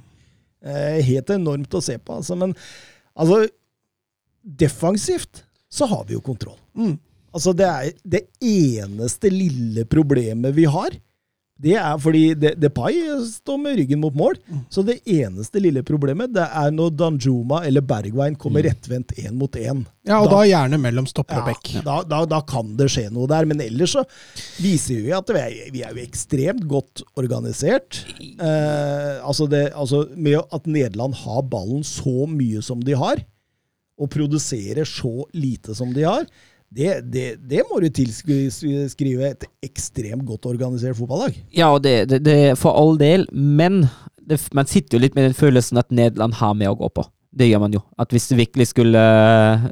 [0.62, 2.20] Eh, helt enormt å se på.
[2.20, 2.54] Altså, men
[3.12, 3.42] altså
[4.42, 6.58] Defensivt så har vi jo kontroll.
[6.74, 6.96] Mm.
[7.32, 10.96] Altså, det er det eneste lille problemet vi har.
[11.62, 12.96] Det er fordi De- Depay
[13.28, 14.34] står med ryggen mot mål.
[14.72, 19.54] Så det eneste lille problemet det er når Danjuma eller Bergwijn kommer rettvendt én mot
[19.60, 19.84] én.
[20.04, 21.70] Ja, og da, gjerne mellom stopper og bekk.
[21.86, 23.46] da, da, da kan det skje noe der.
[23.46, 24.02] Men ellers så
[24.58, 28.02] viser vi at vi er, vi er jo ekstremt godt organisert.
[28.18, 33.22] Eh, altså det, altså med at Nederland har ballen så mye som de har,
[34.02, 36.24] og produserer så lite som de har,
[36.72, 41.36] det, det, det må du tilskrive et ekstremt godt organisert fotballag.
[41.52, 43.84] Ja, og det, det, for all del, men
[44.56, 47.04] man sitter jo litt med den følelsen at Nederland har mer å gå på.
[47.32, 47.80] Det gjør man jo.
[48.00, 49.02] At hvis det virkelig skulle,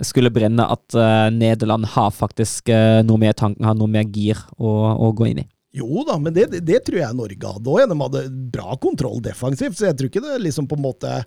[0.06, 4.40] skulle brenne, at uh, Nederland har faktisk uh, noe mer tanken, har noe mer gir
[4.56, 5.48] å, å gå inn i.
[5.76, 7.84] Jo da, men det, det, det tror jeg Norge hadde òg.
[7.86, 8.24] De hadde
[8.56, 11.20] bra kontroll defensivt, så jeg tror ikke det liksom på en måte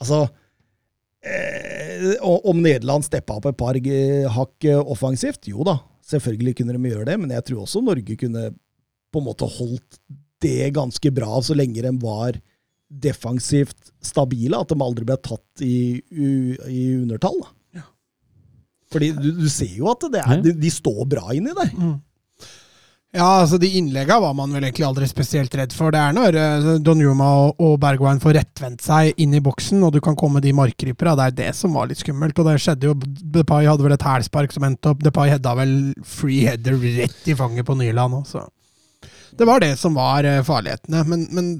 [0.00, 0.22] Altså
[1.20, 1.59] eh,
[2.24, 6.92] Om Nederland steppa opp et par eh, hakk eh, offensivt, jo da, selvfølgelig kunne de
[6.92, 8.50] gjøre det, men jeg tror også Norge kunne
[9.10, 9.98] på en måte holdt
[10.40, 12.38] det ganske bra så lenge de var
[12.90, 17.36] defensivt stabile, at de aldri ble tatt i, i undertall.
[17.44, 17.52] da.
[18.90, 21.70] Fordi du, du ser jo at det er, de, de står bra inni der.
[23.10, 25.90] Ja, altså De innlegga var man vel egentlig aldri spesielt redd for.
[25.90, 29.96] Det er når uh, Don Juma og, Bergwijn får rettvendt seg inn i boksen, og
[29.96, 31.16] du kan komme de markrypera.
[31.18, 32.38] Det er det som var litt skummelt.
[32.38, 32.94] Og det skjedde jo
[33.34, 35.74] Depay hadde vel et hælspark som endte opp Depay hedda vel
[36.06, 38.46] free header rett i fanget på Nyland også.
[39.40, 41.02] Det var det som var uh, farlighetene.
[41.10, 41.52] Men, men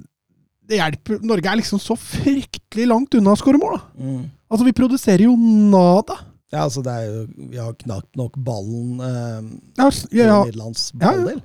[0.70, 3.74] det hjelper Norge er liksom så fryktelig langt unna å skåre mål.
[3.74, 4.10] da.
[4.50, 6.14] Altså, vi produserer jo nada.
[6.50, 10.90] Ja, altså det er jo, Vi har knapt nok ballen eh, Ja, ja, ja, Nederlands
[10.98, 11.42] balldel.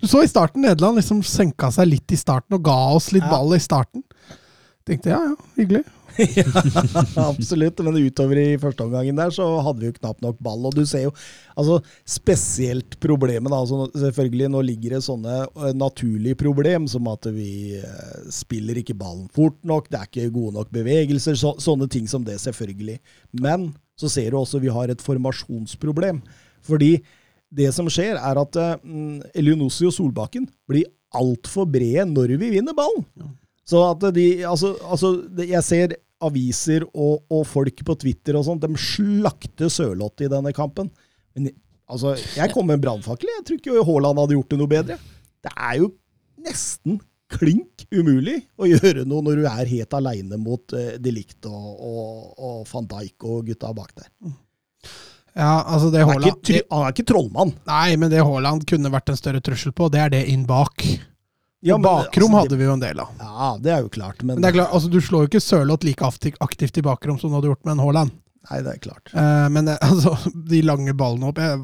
[0.00, 3.26] Du så i starten Nederland liksom senka seg litt i starten og ga oss litt
[3.28, 4.04] ball i starten.
[4.88, 5.84] Tenkte ja, ja, hyggelig.
[6.36, 7.80] ja, absolutt.
[7.84, 10.64] Men utover i første omgangen der så hadde vi jo knapt nok ball.
[10.68, 11.12] Og du ser jo
[11.54, 17.76] altså spesielt problemet altså, Selvfølgelig, nå ligger det sånne eh, naturlige problem som at vi
[17.78, 22.08] eh, spiller ikke ballen fort nok, det er ikke gode nok bevegelser, så, sånne ting
[22.10, 22.98] som det, selvfølgelig.
[23.40, 23.70] Men
[24.00, 26.22] så ser du også vi har et formasjonsproblem.
[26.66, 26.94] Fordi
[27.50, 32.76] det som skjer, er at uh, Elionossi og Solbakken blir altfor brede når vi vinner
[32.76, 33.04] ballen.
[33.66, 35.12] Så at de, altså, altså
[35.46, 40.52] Jeg ser aviser og, og folk på Twitter og sånn, de slakter Sørloth i denne
[40.56, 40.90] kampen.
[41.34, 41.50] Men
[41.90, 43.30] altså, jeg kom med en brannfakkel.
[43.38, 44.98] Jeg tror ikke Haaland hadde gjort det noe bedre.
[45.40, 45.92] Det er jo
[46.44, 51.46] nesten klink umulig å gjøre noe når du er helt aleine mot uh, De Ligt
[51.48, 54.10] og, og, og van Dijk og gutta bak der.
[55.38, 57.54] Ja, altså det Han er ikke, han er ikke trollmann.
[57.68, 60.82] Nei, men det Haaland kunne vært en større trussel på, det er det inn bak.
[61.60, 63.12] Ja, men, bakrom altså, hadde vi jo en del av.
[63.20, 65.44] Ja, det er jo klart, men, Men det er klart, altså du slår jo ikke
[65.44, 68.14] Sørloth like aktivt i bakrom som du hadde gjort med en Haaland.
[68.48, 69.12] Nei, det er klart.
[69.12, 71.58] Uh, men eh, altså, de lange ballene opp eh,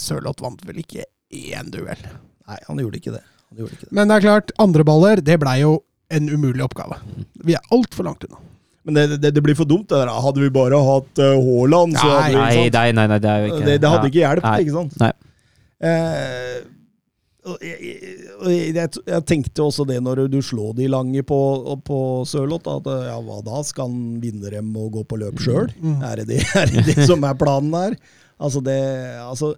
[0.00, 2.02] Sørloth vant vel ikke én duell.
[2.50, 3.22] Nei, han gjorde ikke det.
[3.56, 3.94] Gjorde ikke det.
[3.96, 5.74] Men det er klart, andre baller, det blei jo
[6.10, 6.98] en umulig oppgave.
[7.46, 8.40] Vi er altfor langt unna.
[8.86, 9.88] Men det, det, det blir for dumt.
[9.90, 10.10] Det der.
[10.24, 13.42] Hadde vi bare hatt uh, Haaland, så hadde vi Nei, nei, nei, nei, det er
[13.42, 14.12] jo ikke det, det hadde ja.
[14.12, 14.60] ikke hjulpet, Nei.
[14.64, 15.00] ikke sant?
[15.02, 15.14] Nei.
[15.80, 16.76] Uh,
[17.64, 21.38] jeg, jeg, jeg, jeg tenkte også det når du slår de lange på,
[21.86, 23.62] på Sørloth, at eh, ja, hva da?
[23.64, 25.70] Skal han vinne dem og gå på løp sjøl?
[25.80, 26.02] Mm.
[26.04, 27.96] Er, det det, er det det som er planen her?
[28.40, 28.76] Altså, det
[29.24, 29.54] Altså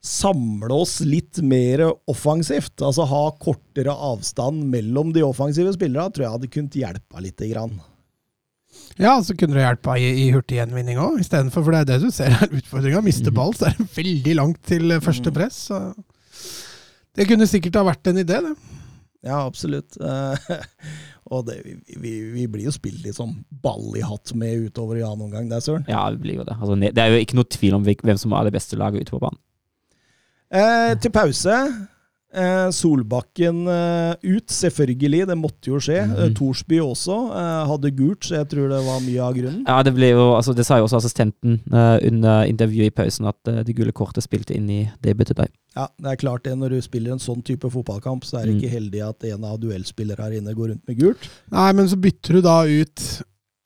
[0.00, 2.78] Samle oss litt mer offensivt.
[2.80, 7.44] Altså ha kortere avstand mellom de offensive spillerne, tror jeg hadde kunnet hjelpe litt.
[7.50, 7.76] Grann.
[9.00, 11.66] Ja, så kunne det hjelpa i, i hurtig gjenvinning òg, istedenfor.
[11.66, 13.02] For det er det du ser er utfordringa.
[13.04, 15.66] Mister ball, så er det veldig langt til eh, første press.
[15.68, 15.80] Så.
[17.16, 18.54] Det kunne sikkert ha vært en idé, det.
[19.26, 19.98] Ja, absolutt.
[21.30, 21.58] Og det,
[22.00, 25.50] vi, vi blir jo spilt litt sånn ball i hatt med utover i annen omgang
[25.50, 25.84] der, Søren.
[25.90, 26.56] Ja, det blir jo det.
[26.56, 29.14] Altså, det er jo ikke noe tvil om hvem som er det beste laget ute
[29.14, 29.38] på banen.
[30.50, 31.56] Eh, til pause
[32.30, 35.24] Eh, Solbakken eh, ut, selvfølgelig.
[35.26, 35.96] Det måtte jo skje.
[36.06, 36.12] Mm.
[36.14, 39.64] Eh, Thorsby også eh, hadde gult, så jeg tror det var mye av grunnen.
[39.66, 43.26] Ja, det ble jo, altså det sa jo også assistenten eh, under intervjuet i pausen,
[43.32, 45.50] at eh, det gule kortet spilte inn i debutet der.
[45.74, 46.54] Ja, det er klart det.
[46.60, 48.60] Når du spiller en sånn type fotballkamp, så er det Mm.
[48.62, 51.26] ikke heldig at en av duellspillere her inne går rundt med gult.
[51.50, 53.08] Nei, men så bytter du da ut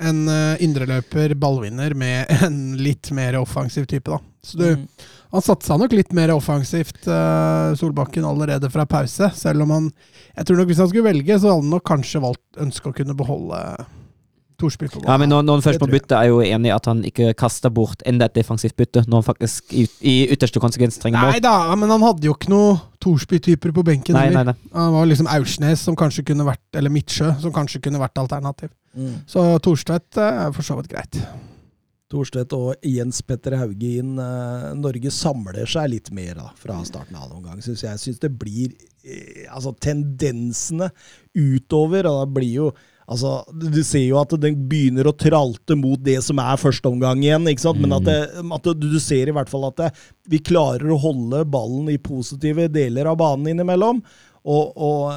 [0.02, 4.18] en uh, indreløper ballvinner med en litt mer offensiv type, da.
[4.44, 4.86] Så du, Mm.
[5.32, 9.30] han satsa nok litt mer offensivt, uh, Solbakken, allerede fra pause.
[9.34, 9.92] Selv om han
[10.36, 12.96] Jeg tror nok hvis han skulle velge, så hadde han nok kanskje valgt ønsket å
[12.98, 13.60] kunne beholde
[14.58, 16.74] Torsby på Ja, men når, når han først må bytte, er jeg jo enig i
[16.74, 20.60] at han ikke kaster bort enda et defensivt bytte, når han faktisk i, i ytterste
[20.62, 21.42] konsekvens trenger Nei mål.
[21.42, 24.14] da, men han hadde jo ikke noe Torsby-typer på benken.
[24.14, 24.54] Nei, nei, nei.
[24.76, 28.70] Han var liksom Aursnes som kanskje kunne vært Eller Midtsjø, som kanskje kunne vært alternativ.
[28.94, 29.18] Mm.
[29.26, 31.18] Så Thorstvedt eh, er for så vidt greit.
[32.14, 34.16] Thorstvedt og Jens Petter Hauge inn.
[34.20, 38.00] eh, Norge samler seg litt mer da, fra starten av noen gang, syns jeg.
[38.00, 40.90] Syns det blir eh, Altså, tendensene
[41.34, 46.00] utover, og da blir jo Altså, du ser jo at den begynner å tralte mot
[46.00, 47.82] det som er første omgang igjen, ikke sant?
[47.82, 49.90] men at, det, at du ser i hvert fall at det,
[50.32, 54.00] vi klarer å holde ballen i positive deler av banen innimellom.
[54.48, 55.12] Og, og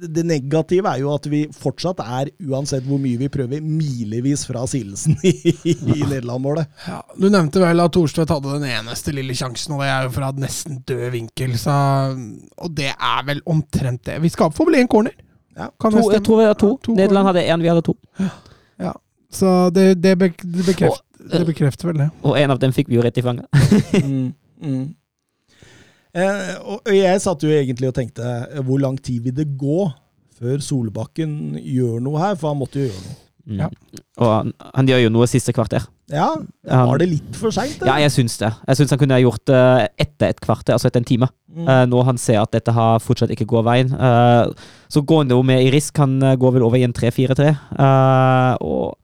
[0.00, 4.62] det negative er jo at vi fortsatt er, uansett hvor mye vi prøver, milevis fra
[4.70, 5.32] Silesen i,
[5.68, 6.70] i Nederland-målet.
[6.86, 10.12] Ja, du nevnte vel at Thorstvedt hadde den eneste lille sjansen, og det er jo
[10.16, 11.56] fra nesten død vinkel.
[11.60, 11.74] Så,
[12.56, 14.20] og det er vel omtrent det.
[14.24, 15.12] Vi skal få vel én corner.
[15.58, 15.68] Ja.
[15.82, 16.70] Kan To, jeg tror vi har to.
[16.78, 17.40] Ja, to Nederland corner.
[17.42, 17.96] hadde én, vi hadde to.
[18.80, 18.92] Ja,
[19.30, 22.08] Så det, det, bek, det, bekreft, Og, det bekrefter vel det.
[22.26, 23.46] Og en av dem fikk vi jo rett i fanget.
[24.00, 24.32] Mm,
[24.62, 24.82] mm.
[26.14, 29.84] Eh, og jeg satt jo egentlig og tenkte eh, hvor lang tid vil det gå
[30.40, 32.38] før Solbakken gjør noe her?
[32.40, 33.18] For han måtte jo gjøre noe.
[33.50, 33.56] Mm.
[33.62, 33.66] Ja.
[34.20, 35.86] Og han, han gjør jo noe siste kvarter.
[36.12, 36.26] Ja,
[36.68, 37.80] Han- Var det litt for seint?
[37.86, 38.50] Ja, jeg syns det.
[38.68, 39.60] Jeg syns han kunne ha gjort det
[40.04, 41.28] etter et kvarter, altså etter en time.
[41.50, 41.64] Mm.
[41.66, 43.94] Eh, når han ser at dette har fortsatt ikke går veien.
[43.96, 44.50] Eh,
[44.92, 45.96] så går han jo med i risk.
[46.02, 47.48] Han eh, går vel over i en 3-4-3.
[47.78, 48.98] Eh, og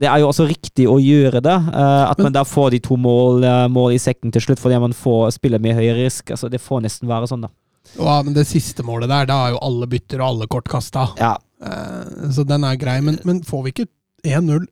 [0.00, 1.56] det er jo også riktig å gjøre det.
[1.72, 4.80] eh, at man da får de to mål, eh, mål i sekken til slutt, fordi
[4.80, 6.30] man får spille med høyere risk.
[6.30, 7.52] Altså, det får nesten være sånn, da.
[7.96, 11.08] Ja, men det siste målet der, da er jo alle bytter og alle kort kasta.
[11.20, 12.98] Ja, Eh, så den er grei.
[13.00, 13.88] Men, men får vi ikke
[14.26, 14.66] 1-0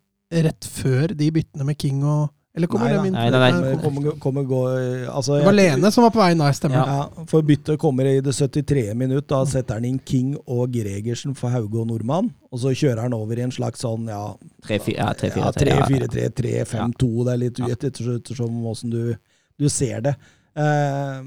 [0.44, 3.14] rett før de byttene med King og Eller kommer Nei dem inn?
[3.18, 3.76] Nei, nei, nei.
[3.82, 6.86] Kommer- kommer- gå- altså, Det var Lene som var på vei nei, stemmer.
[6.86, 8.94] Ja, for byttet kommer i det 73.
[8.94, 9.26] minutt.
[9.26, 12.30] Da setter han inn King og Gregersen for Hauge og Nordmann.
[12.52, 14.36] Og så kjører han over i en slags sånn ja,
[14.68, 14.94] 3-4-3.
[14.94, 17.24] Ja, 3-4-3, ja, ja, 3-4-3, 3-5-2.
[17.24, 19.16] Det er litt uett ettersom åssen du,
[19.58, 20.14] du ser det.
[20.56, 21.26] Uh,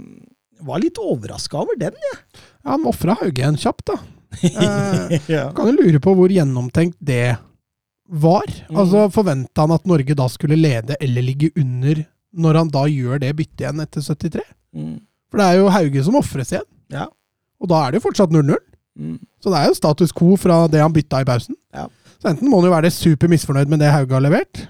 [0.64, 2.20] var litt overraska over den, jeg.
[2.64, 4.00] Ja, Han ofra Hauge en kjapt, da.
[4.44, 5.52] Uh, ja.
[5.52, 7.36] kan jo lure på hvor gjennomtenkt det
[8.08, 8.48] var.
[8.70, 8.78] Mm.
[8.80, 12.04] Altså, Forventa han at Norge da skulle lede eller ligge under,
[12.38, 14.46] når han da gjør det byttet igjen etter 73?
[14.78, 14.96] Mm,
[15.32, 17.08] For det er jo Hauge som ofres igjen, ja.
[17.62, 18.56] og da er det jo fortsatt 0-0.
[18.98, 19.18] Mm.
[19.44, 21.58] Så det er jo status quo fra det han bytta i pausen.
[21.76, 21.86] Ja.
[22.18, 24.68] Så enten må han jo være super misfornøyd med det Hauge har levert,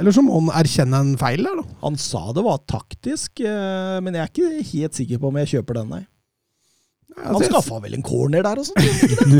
[0.00, 1.66] eller så må han erkjenne en feil der, da.
[1.84, 5.52] Han sa det var taktisk, eh, men jeg er ikke helt sikker på om jeg
[5.56, 6.02] kjøper den, nei.
[7.16, 8.78] Han Altså, skaffa vel en corner der og sånn?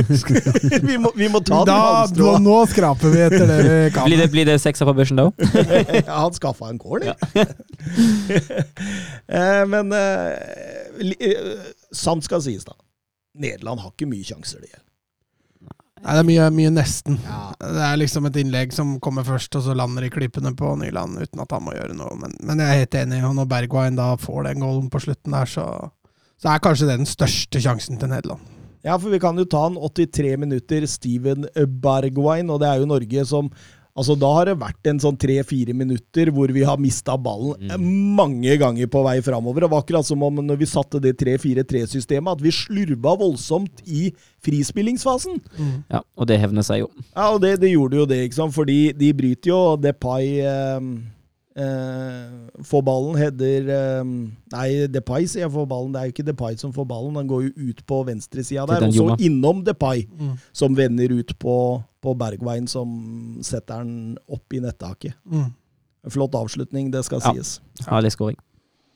[0.89, 2.35] vi, må, vi må ta den da, halmstrå.
[2.45, 4.07] nå skraper vi etter det vi kan.
[4.11, 5.43] Blir det, blir det seksa på børsen da òg?
[6.03, 7.17] ja, han skaffa en corner.
[7.33, 7.47] Ja.
[9.73, 12.77] men uh, eh, sant skal sies, da.
[13.41, 14.89] Nederland har ikke mye sjanser, det gjelder.
[16.03, 17.19] Nei, det er mye, mye nesten.
[17.23, 17.41] Ja.
[17.63, 21.21] Det er liksom et innlegg som kommer først, og så lander i klippene på Nyland
[21.23, 22.17] uten at han må gjøre noe.
[22.19, 23.21] Men, men jeg er helt enig.
[23.29, 25.67] Og når Bergwijn da får den goalen på slutten der, så,
[26.43, 28.49] så er kanskje det den største sjansen til Nederland.
[28.83, 32.91] Ja, for vi kan jo ta en 83 minutter Steven Bergwijn, og det er jo
[32.91, 33.53] Norge som
[33.93, 37.83] Altså, Da har det vært en sånn tre-fire minutter hvor vi har mista ballen mm.
[38.17, 39.67] mange ganger på vei framover.
[39.67, 44.09] Det var akkurat som om når vi satte det 3-4-3-systemet, at vi slurva voldsomt i
[44.45, 45.37] frispillingsfasen.
[45.93, 46.89] Ja, og det hevner seg jo.
[47.13, 48.57] Ja, og det, det gjorde jo det, ikke sant?
[48.57, 50.89] Fordi de bryter jo Depay eh,
[51.57, 54.05] eh, får ballen, header eh,
[54.53, 55.93] Nei, Depay sier jeg får ballen.
[55.93, 57.15] Det er jo ikke Depay som får ballen.
[57.21, 60.37] Han går jo ut på venstresida der, og så innom Depay, Mm.
[60.53, 61.57] som vender ut på,
[62.03, 65.15] på Bergveien, som setter den opp i nettaket.
[65.31, 65.53] Mm.
[66.11, 67.33] Flott avslutning, det skal Ja.
[67.33, 67.61] sies.
[67.87, 68.37] Herlig scoring.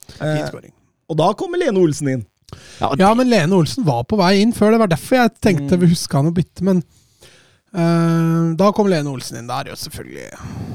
[0.08, 0.72] skåring.
[0.72, 2.26] Eh, og da kommer Lene Olsen inn.
[2.80, 4.70] Ja, Ja, men Lene Olsen var på vei inn før.
[4.72, 5.80] Det var derfor jeg tenkte Mm.
[5.80, 6.82] vi huska han å bytte, men
[7.76, 9.48] da kom Lene Olsen inn.
[9.50, 10.30] Da er jo selvfølgelig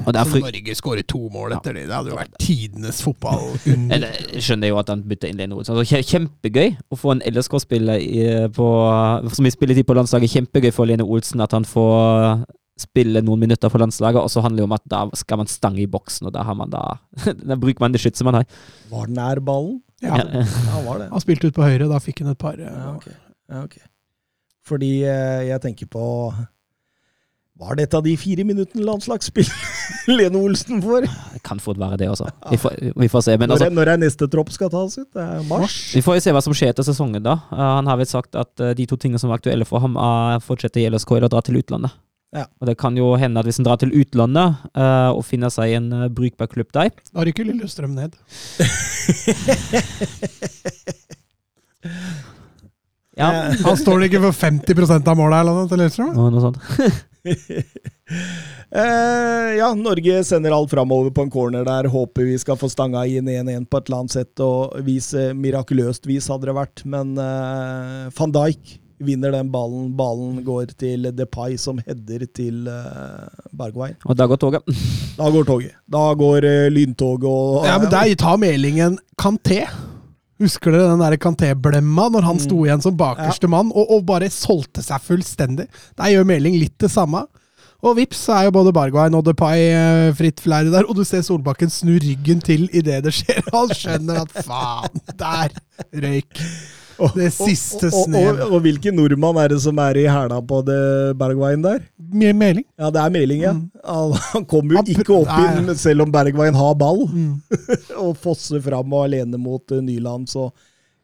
[0.06, 0.38] og derfor...
[0.38, 1.58] Så Norge skårer to mål Ja.
[1.58, 1.84] etter det.
[1.88, 3.52] Det hadde jo vært tidenes fotball.
[3.66, 4.06] Jeg under.
[4.32, 5.76] jeg skjønner jo at han bytter inn Lene Olsen.
[5.78, 10.30] Altså, kjempegøy å få en LSK-spiller på- som i spilletid på landslaget.
[10.36, 12.44] Kjempegøy for Lene Olsen at han får
[12.82, 14.22] spille noen minutter for landslaget.
[14.22, 16.54] Og så handler det om at da skal man stange i boksen, og da har
[16.58, 16.84] man da
[17.50, 18.46] Da bruker man det skytset man har.
[18.90, 19.80] Var den nær ballen?
[20.02, 20.42] Ja, Ja.
[20.70, 21.10] ja var det.
[21.12, 22.58] Han spilte ut på høyre, da fikk han et par.
[22.58, 23.14] eh, Ja, okay.
[23.50, 23.86] Ja, okay.
[24.66, 26.02] Fordi eh, jeg tenker på
[27.60, 29.48] Var dette de fire minuttene landslagsspill
[30.16, 31.04] Lene Olsen får?
[31.34, 32.24] Det kan fort være det også.
[32.50, 33.36] Vi får, vi får se.
[33.36, 35.08] Men Når altså, er, når er neste tropp skal tas ut?
[35.12, 35.74] Det er mars?
[35.94, 37.32] vi får jo se hva som skjer etter sesongen, da.
[37.52, 39.96] Uh, han har vel sagt at uh, de to tingene som er aktuelle for ham,
[40.00, 41.92] er å fortsette i LSK eller dra til utlandet.
[42.32, 42.46] Ja.
[42.62, 45.76] Og det kan jo hende at hvis han drar til utlandet uh, og finner seg
[45.76, 48.16] en uh, brukbar klubb der Da rykker Lillestrøm ned.
[53.18, 53.28] Ja,
[53.64, 56.14] Han står ikke for 50% av målet eller noe til Lillestrøm?
[56.16, 56.60] noe, noe sånt.
[58.72, 61.88] Eh, ja, Norge sender alt framover på en corner der.
[61.92, 65.34] Håper vi skal få stanga inn 1-1 på et eller annet sett, og vis, eh,
[65.36, 66.82] mirakuløst vis hadde det vært.
[66.88, 69.90] Men eh, van Dijk vinner den ballen.
[69.98, 73.98] Ballen går til Depay, som header til eh, Bergwijn.
[74.08, 74.72] Og da går toget.
[75.18, 75.76] Da går toget.
[75.92, 79.66] Da går eh, lyntoget og Ja, men der tar meldingen Kanté.
[80.42, 84.30] Husker dere den der Kanté-blemma når han sto igjen som bakerste mann og, og bare
[84.32, 85.68] solgte seg fullstendig?
[85.98, 87.24] Der gjør Meling litt det samme.
[87.82, 91.02] Og vips, så er jo både Bargwine og Depay eh, fritt flere der, og du
[91.06, 93.42] ser Solbakken snu ryggen til idet det skjer.
[93.54, 95.56] Han skjønner at faen, der
[96.04, 96.44] røyk
[97.16, 100.60] det siste og, og, og, og hvilken nordmann er det som er i hæla på
[100.66, 100.80] det
[101.20, 101.80] Bergwijn der?
[102.12, 102.64] Meling.
[102.78, 103.52] Ja, det er Meling, ja.
[103.56, 104.14] Mm.
[104.32, 105.46] Han, kommer jo ikke opp Nei.
[105.62, 107.06] inn, selv om Bergwijn har ball.
[107.08, 107.40] Mm.
[108.04, 110.50] og fosser fram og alene mot uh, Nyland, så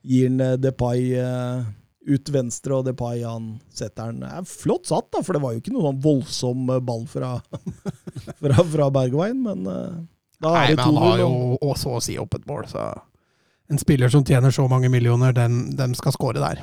[0.06, 1.64] gir han uh, Depay uh,
[2.08, 4.22] ut venstre, og Depay han setter den.
[4.28, 7.34] Er flott satt, da, for det var jo ikke noen sånn voldsom ball fra,
[8.42, 9.66] fra, fra Bergwijn, men
[10.38, 12.44] da er Nei, det men han har jo og- og så å si opp et
[12.46, 12.90] mål, så
[13.68, 16.62] En spiller som tjener så mange millioner, den, den skal score der.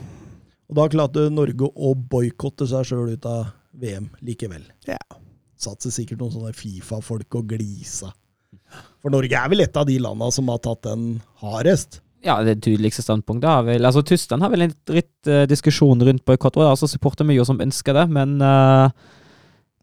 [0.65, 4.63] Og da klarte Norge å boikotte seg sjøl ut av VM likevel.
[4.89, 4.97] Ja.
[5.61, 8.09] Satt seg sikkert noen sånne Fifa-folk og glisa.
[9.03, 11.05] For Norge er vel et av de landa som har tatt den
[11.43, 12.01] hardest.
[12.25, 16.25] Ja, det tydeligste standpunktet har vel Altså, Tyskland har vel en litt uh, diskusjon rundt
[16.25, 18.89] boikott, og det er altså supporter mye som ønsker det, men uh,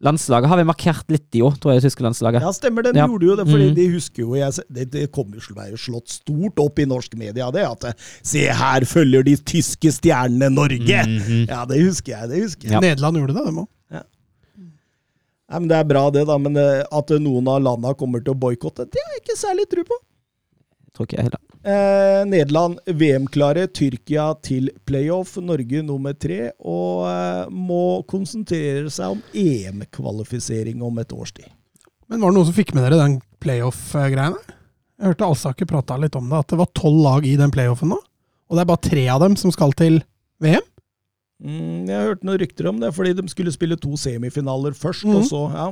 [0.01, 2.41] landslaget har vi markert litt i år, tror jeg, det tyske landslaget.
[2.41, 3.05] Ja, stemmer, den Ja.
[3.07, 3.75] gjorde jo det, fordi mm.
[3.75, 6.85] de husker jo jeg, Det, det kommer jo til å være slått stort opp i
[6.85, 11.03] norsk media, det at eh, Se her følger de tyske stjernene Norge!
[11.07, 11.45] Mhm.
[11.47, 12.29] Ja, det husker jeg.
[12.29, 12.73] det husker jeg.
[12.73, 12.79] Ja.
[12.83, 13.69] Nederland gjorde det, dem òg.
[15.53, 18.33] Nei, men Det er bra, det, da, men eh, at noen av landa kommer til
[18.33, 19.97] å boikotte, det har jeg ikke særlig tro på.
[20.93, 21.41] Tror ikke jeg heller.
[21.63, 29.23] Eh, Nederland VM-klare, Tyrkia til playoff, Norge nummer tre, og eh, må konsentrere seg om
[29.31, 31.47] EM-kvalifisering om et års tid.
[32.11, 34.37] Men var det noen som fikk med dere den playoff-greiene?
[34.99, 37.89] Jeg hørte Alsaker prata litt om det, at det var tolv lag i den playoffen
[37.95, 37.97] nå.
[38.51, 39.97] Og det er bare tre av dem som skal til
[40.43, 40.67] VM.
[41.43, 45.15] Mm, jeg hørte noen rykter om det, fordi de skulle spille to semifinaler først, mm.
[45.17, 45.71] og så ja.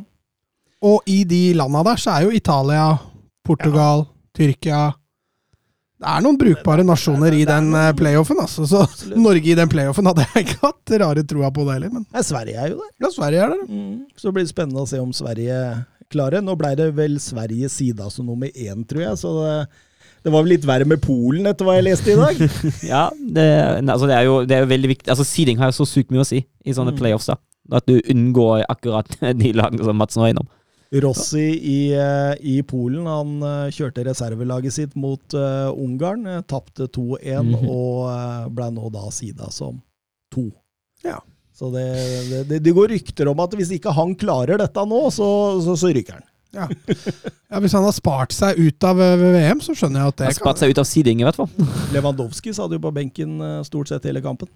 [0.81, 2.88] Og i de landa der så er jo Italia,
[3.45, 4.88] Portugal, Tyrkia
[6.01, 8.65] Det er noen brukbare nasjoner i den eh, playoffen, altså.
[8.65, 8.81] Så
[9.21, 12.23] Norge i den playoffen hadde jeg ikke hatt rare troa på det heller, men ja,
[12.25, 12.89] Sverige er jo der.
[13.05, 13.61] ja, Sverige er der.
[13.69, 13.93] Mm.
[14.17, 15.59] Så blir det spennende å se om Sverige
[16.11, 16.41] klarer.
[16.43, 19.19] Nå ble det vel Sverige sida som nummer én, tror jeg.
[19.21, 19.53] Så det,
[20.25, 22.41] det var vel litt verre med Polen, etter hva jeg leste i dag.
[22.91, 23.03] Ja,
[23.37, 23.45] det,
[23.85, 26.11] altså det, er jo, det er jo veldig viktig Altså Seeding har jo så sykt
[26.13, 26.99] mye å si i sånne Mm.
[26.99, 27.29] playoffs.
[27.29, 27.37] da
[27.77, 29.07] At du unngår akkurat
[29.43, 30.49] de lagene som Madsen var innom.
[30.99, 37.45] Rossi i, eh, i Polen han eh, kjørte reservelaget sitt mot uh, Ungarn, tapte 2-1
[37.47, 37.69] Mhm.
[37.71, 39.77] og uh, ble nå da sida som
[40.34, 40.49] to.
[41.06, 41.21] Ja.
[41.56, 41.86] Så det,
[42.49, 45.30] det, det, går rykter om at hvis ikke han klarer dette nå, så,
[45.63, 46.27] så, så ryker han.
[46.51, 46.65] Ja.
[46.67, 50.36] ja, Hvis han har spart seg ut av VM, så skjønner jeg at det Har
[50.36, 51.47] Spart seg ut av siding, i hvert fall.
[51.95, 54.51] Lewandowski satt jo på benken stort sett hele kampen.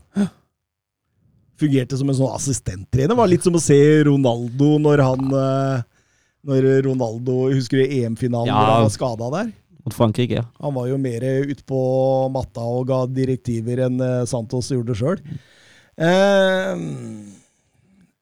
[1.55, 3.15] Fungerte som en sånn assistenttrener.
[3.15, 5.37] Var litt som å se Ronaldo når han
[6.45, 8.57] Når Ronaldo Husker du EM-finalen Ja.
[8.59, 9.51] hvor han var skada der?
[9.85, 10.35] Mot Frankrike.
[10.39, 10.43] ja.
[10.61, 11.79] Han var jo mer ute på
[12.33, 15.19] matta og ga direktiver enn eh, Santos gjorde sjøl.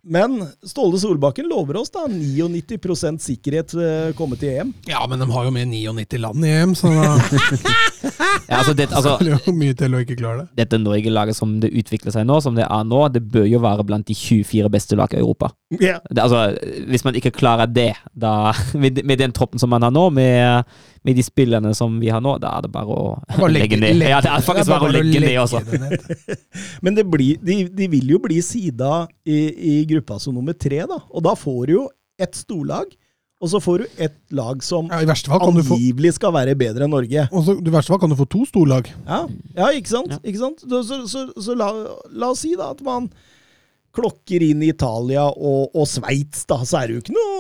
[0.03, 4.73] Men Ståle Solbakken lover oss da 99 sikkerhet eh, komme til EM.
[4.89, 7.13] Ja, men de har jo med 99 land i EM, så da
[8.47, 10.47] Ja, altså, det, altså, er det jo mye til å ikke klare det.
[10.59, 13.85] dette Norge-laget som det utvikler seg nå, som det er nå, det bør jo være
[13.87, 15.53] blant de 24 beste lag i Europa.
[15.79, 16.01] Yeah.
[16.09, 16.43] Det, altså,
[16.91, 18.51] hvis man ikke klarer det, da,
[18.83, 22.21] med, med den troppen som man har nå, med, med de spillene som vi har
[22.23, 23.99] nå, da er det bare å Bare legge ned.
[23.99, 25.61] Ja, det er faktisk bare, å legge ned også.
[26.85, 30.83] Men det blir, de, de vil jo bli sida i, i gruppa som nummer tre,
[30.89, 31.01] da.
[31.11, 31.87] Og da får du jo
[32.21, 32.93] ett storlag,
[33.43, 36.13] og så får du ett lag som Ja, I verste fall kan du få angivelig
[36.15, 37.27] skal være bedre enn Norge.
[37.27, 38.87] og så, I verste fall kan du få to storlag.
[39.03, 39.25] Ja,
[39.57, 40.15] ja ikke sant?
[40.15, 40.21] Ja.
[40.23, 40.63] Ikke sant?
[40.63, 41.73] Så, så, så, så la,
[42.15, 43.11] la oss si da at man
[43.93, 47.32] klokker inn Italia og, og Sveits, da, så er det jo ikke noe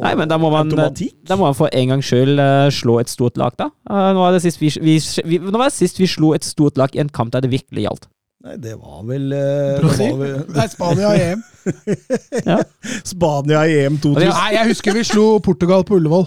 [0.00, 1.14] Nei, men da må man, automatikk.
[1.28, 3.68] da må man for en gangs skyld uh, slå et stort lag, da.
[3.90, 4.96] Uh, nå, var det sist vi, vi,
[5.28, 7.50] vi, nå var det sist vi slo et stort lag i en kamp der det
[7.52, 8.08] virkelig gjaldt.
[8.42, 11.42] Nei, det var vel uh, det var vel, Nei, Spania i EM.
[13.12, 14.28] Spania i EM 2000.
[14.32, 16.26] Nei, jeg husker vi slo Portugal på Ullevål.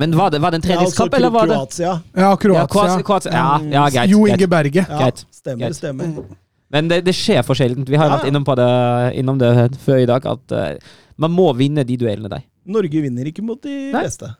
[0.00, 1.90] Men var det, var det en Ja, altså, eller var det Kroatia.
[2.16, 2.66] Ja, Ja, Kroatia.
[2.72, 3.02] Kroatia.
[3.04, 3.32] Kroatia.
[3.32, 4.10] Ja, ja, greit.
[4.10, 4.22] Jo.
[4.26, 4.86] Inge Berge.
[4.88, 5.76] Ja, Stemmer, Greit.
[5.76, 6.14] stemmer.
[6.72, 7.84] Men det, det skjer for sjelden.
[7.84, 8.16] Vi har Ja.
[8.16, 8.70] vært innom, på det,
[9.20, 9.50] innom det
[9.84, 12.46] før i dag, at uh, man må vinne de duellene der.
[12.66, 14.02] Norge vinner ikke mot de Nei.
[14.04, 14.30] beste.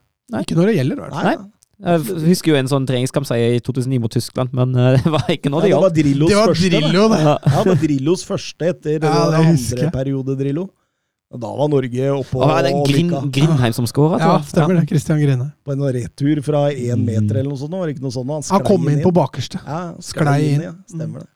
[0.40, 1.24] Ikke når det gjelder, i hvert fall.
[1.26, 1.50] Nei, Nei.
[1.82, 5.50] Jeg husker jo en sånn treningskampseier i 2009 mot Tyskland, men eh, det var ikke
[5.50, 5.96] noe det det var gjaldt.
[5.98, 6.70] Drillos Det var første.
[6.70, 7.18] Drillo, det.
[7.24, 7.32] Ja.
[7.42, 10.68] Ja, det var Drillos første etter Ja, husker andre periode Drillo.
[11.32, 14.18] Da var Norge oppe Og var det og Grin, Grindheim som skåra?
[14.20, 14.84] Ja, stemmer det.
[14.90, 15.46] Christian Grine.
[15.64, 17.72] på en retur fra én meter eller noe sånt.
[17.72, 18.28] Var det ikke noe sånt?
[18.28, 19.62] Han, Han kom inn på bakerste.
[19.64, 20.66] Ja, Sklei sklei inn, inn.
[20.68, 20.74] ja.
[20.92, 21.28] Stemmer det.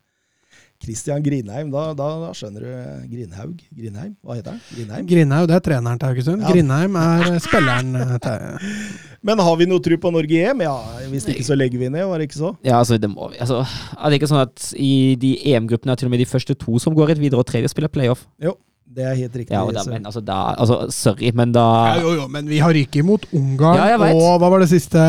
[0.87, 3.57] Christian Grinheim, da, da, da skjønner du Grinhaug?
[3.75, 4.13] Grinheim?
[4.23, 4.61] Hva heter han?
[4.71, 5.09] Grinheim?
[5.11, 6.45] Grinhaug, det er treneren til Haugesund.
[6.45, 6.53] Ja.
[6.55, 8.69] Grinheim er eh, spilleren eh, til
[9.27, 10.63] Men har vi noe tro på Norge i EM?
[10.63, 10.77] Ja,
[11.11, 12.53] hvis ikke så legger vi ned, var det ikke så?
[12.63, 13.41] Ja, altså, det må vi.
[13.43, 13.65] Altså,
[13.97, 16.79] er det ikke sånn at i de EM-gruppene er til og med de første to
[16.83, 18.23] som går rett videre, og tredje spiller playoff?
[18.39, 18.55] Jo,
[18.87, 19.57] det er helt riktig.
[19.57, 22.71] Ja, da, men altså, da Altså, sorry, men da ja, Jo, jo, men vi har
[22.77, 25.03] ryket imot Ungarn Ja, og hva var det siste?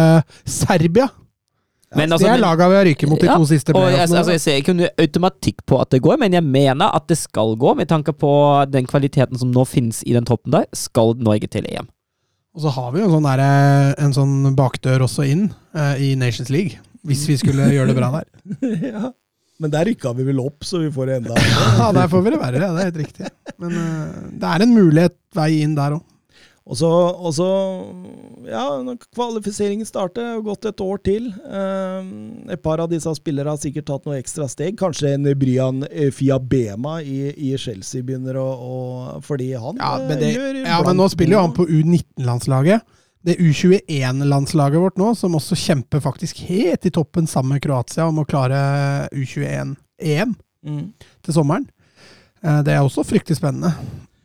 [0.50, 1.12] Serbia.
[1.96, 4.02] Men det altså, er laga vi har ryket mot de Ja, to siste Og jeg,
[4.04, 7.16] altså, jeg ser ikke noe automatikk på at det går, men jeg mener at det
[7.20, 8.32] skal gå, med tanke på
[8.68, 11.88] den kvaliteten som nå finnes i den troppen der, skal Norge til EM.
[12.58, 16.16] Og så har vi jo en sånn, der, en sånn bakdør også inn uh, i
[16.20, 18.28] Nations League, hvis vi skulle gjøre det bra der.
[18.92, 19.14] ja.
[19.62, 21.38] Men der rykka vi vel opp, så vi får enda
[21.80, 23.32] Ja, Der får vi det verre, ja, det er helt riktig.
[23.64, 26.04] Men uh, det er en mulighet vei inn der òg.
[26.68, 27.48] Og så, og så
[28.48, 31.30] Ja, når kvalifiseringen starter, og gått et år til.
[31.32, 32.12] Eh,
[32.54, 34.78] et par av disse spillere har sikkert tatt noe ekstra steg.
[34.80, 38.78] Kanskje en Brian eh, Fiabema i, i Chelsea begynner å, å
[39.24, 42.88] Fordi han Ja, eh, men, det, gjør ja, men nå spiller jo han på U19-landslaget.
[43.28, 48.22] Det U21-landslaget vårt nå, som også kjemper faktisk helt i toppen sammen med Kroatia om
[48.22, 48.60] å klare
[49.12, 50.86] U21-EM mm.
[51.28, 51.68] til sommeren.
[52.44, 53.74] Eh, Det er også fryktelig spennende.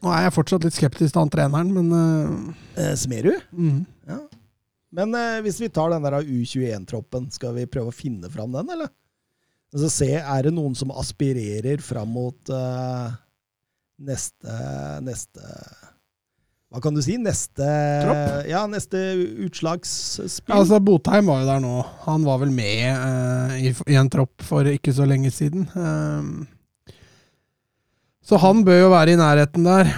[0.02, 2.54] Nå er jeg fortsatt litt skeptisk til han treneren, men uh...
[2.74, 3.44] eh, Smerud?
[3.54, 3.82] mm.
[4.10, 4.18] Ja.
[4.92, 8.74] Men eh, hvis vi tar den der U21-troppen, skal vi prøve å finne fram den,
[8.74, 8.90] eller?
[9.72, 13.08] Altså, se, er det noen som aspirerer fram mot uh,
[14.04, 14.56] neste
[15.00, 15.46] Neste
[16.68, 17.16] Hva kan du si?
[17.20, 17.64] Neste
[18.04, 18.50] Tropp?
[18.50, 19.00] Ja, neste
[19.46, 20.52] utslagsspill?
[20.58, 21.72] Altså, Botheim var jo der nå.
[22.04, 25.64] Han var vel med uh, i, i en tropp for ikke så lenge siden.
[25.72, 26.28] Eh,
[28.22, 29.90] så han bør jo være i nærheten der.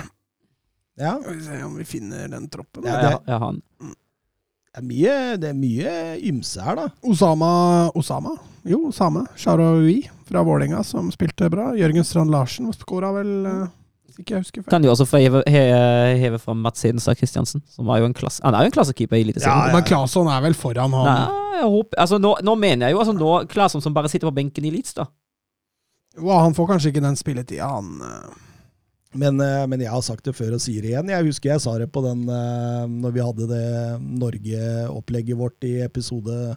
[0.99, 1.17] ja.
[1.21, 2.85] Skal vi se om vi finner den troppen.
[2.87, 3.63] Ja, Ja, det- ja, han.
[4.75, 5.91] Det er mye, det er mye
[6.33, 6.89] ymse her, da.
[7.07, 8.33] Osama Osama?
[8.67, 9.27] Jo, samme.
[9.37, 11.69] Sharawi fra Vålerenga, som spilte bra.
[11.79, 13.67] Jørgen Strand Larsen skåra vel eh,
[14.09, 14.71] Hvis ikke jeg husker feil.
[14.73, 15.63] Kan jo også få heve, he,
[16.25, 19.17] heve fram Mats Hedenstad Christiansen, som var jo en klasse, han er jo en klassekeeper
[19.19, 19.53] i Eliteserien.
[19.59, 19.75] Ja, ja.
[19.77, 21.07] Men Claesson er vel foran han?
[21.07, 24.27] Nei, jeg håper, altså nå, nå mener jeg jo altså nå Claesson som bare sitter
[24.31, 25.07] på benken i Leeds, da.
[26.19, 28.41] Jo, han får kanskje ikke den spilletida, han eh.
[29.15, 31.11] Men, eh, men jeg har sagt det før og sier det igjen.
[31.13, 33.67] Jeg husker jeg sa det på den eh, når vi hadde det
[34.03, 36.57] Norge-opplegget vårt i episode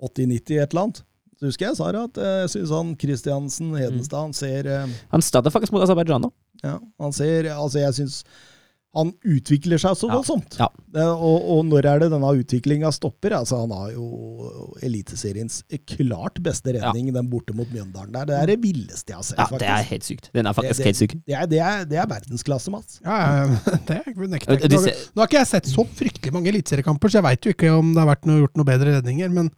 [0.00, 1.02] 80-90 et eller annet.
[1.36, 4.66] Så husker jeg sa det at jeg syns han Kristiansen Hedenstad han ser
[5.12, 6.28] Han starter faktisk mot Aserbajdsjan nå.
[6.64, 8.18] Ja, han ser Altså, jeg syns
[8.96, 10.56] han utvikler seg så Ja, voldsomt.
[10.58, 10.66] ja.
[10.90, 13.36] Det, og, og når er det denne utviklinga stopper?
[13.36, 18.26] Altså, han har jo Eliteseriens klart beste redning, den borte mot Mjøndalen der.
[18.26, 19.62] Det er det villeste jeg har sett, Ja, faktisk.
[19.62, 20.30] det er helt sykt.
[20.34, 21.14] Den er faktisk Det- helt syk.
[21.26, 22.98] Det er, det er, det er verdensklasse, Mats.
[23.04, 23.44] Ja, ja,
[23.86, 24.72] det nekter jeg ikke.
[24.74, 27.70] Nå, nå har ikke jeg sett så fryktelig mange eliteseriekamper, så jeg veit jo ikke
[27.78, 29.52] om det har vært noe, gjort noe bedre redninger, men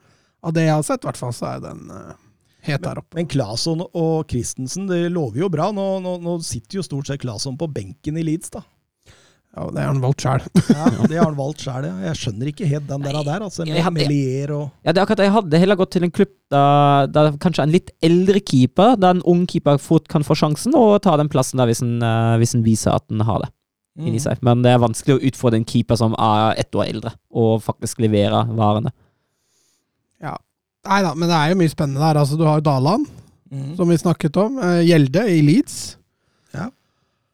[0.45, 2.13] av det jeg har sett, i hvert fall, så er den eh,
[2.69, 3.17] helt der oppe.
[3.17, 5.71] Men Claesson og Christensen det lover jo bra.
[5.73, 8.61] Nå, nå, nå sitter jo stort sett Claesson på benken i Leeds, da.
[9.53, 10.41] Ja, det har han valgt sjøl.
[10.73, 11.95] Ja, Det har han valgt sjøl, ja.
[12.09, 13.19] Jeg skjønner ikke helt den der.
[13.27, 15.27] der altså, med hadde- Melier og Ja, det er akkurat det.
[15.27, 19.11] Jeg hadde heller gått til en klubb der, der kanskje en litt eldre keeper, der
[19.19, 22.39] en ung keeper fort kan få sjansen, og ta den plassen der hvis en, eh,
[22.41, 23.51] hvis en viser at en har det
[23.93, 24.07] Mm.
[24.09, 24.39] inni seg.
[24.41, 28.01] Men det er vanskelig å utfordre en keeper som er ett år eldre, og faktisk
[28.01, 28.89] levere varene.
[30.23, 30.37] Ja.
[30.89, 32.21] Nei da, men det er jo mye spennende der.
[32.23, 33.07] Altså, du har jo Daland,
[33.53, 33.77] Mm.
[33.77, 34.57] som vi snakket om.
[34.65, 35.97] Eh, Gjelde i Leeds.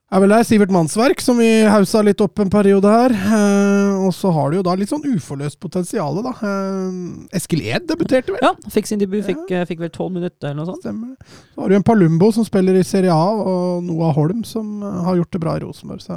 [0.08, 3.12] Er vel der Sivert Mannsverk, som vi hausa litt opp en periode her.
[3.12, 6.32] Eh, og så har du jo da litt sånn uforløst potensial, da.
[6.48, 8.40] Eh, Eskil Ed debuterte vel?
[8.40, 9.20] Ja, fikk sin debut.
[9.26, 9.66] Fikk, ja.
[9.68, 10.80] fikk vel tolv minutter, eller noe sånt.
[10.86, 11.12] Stemmer.
[11.52, 15.02] Så har du en Palumbo som spiller i Serie A, og Noah Holm som eh,
[15.10, 16.00] har gjort det bra i Rosenborg.
[16.06, 16.16] Så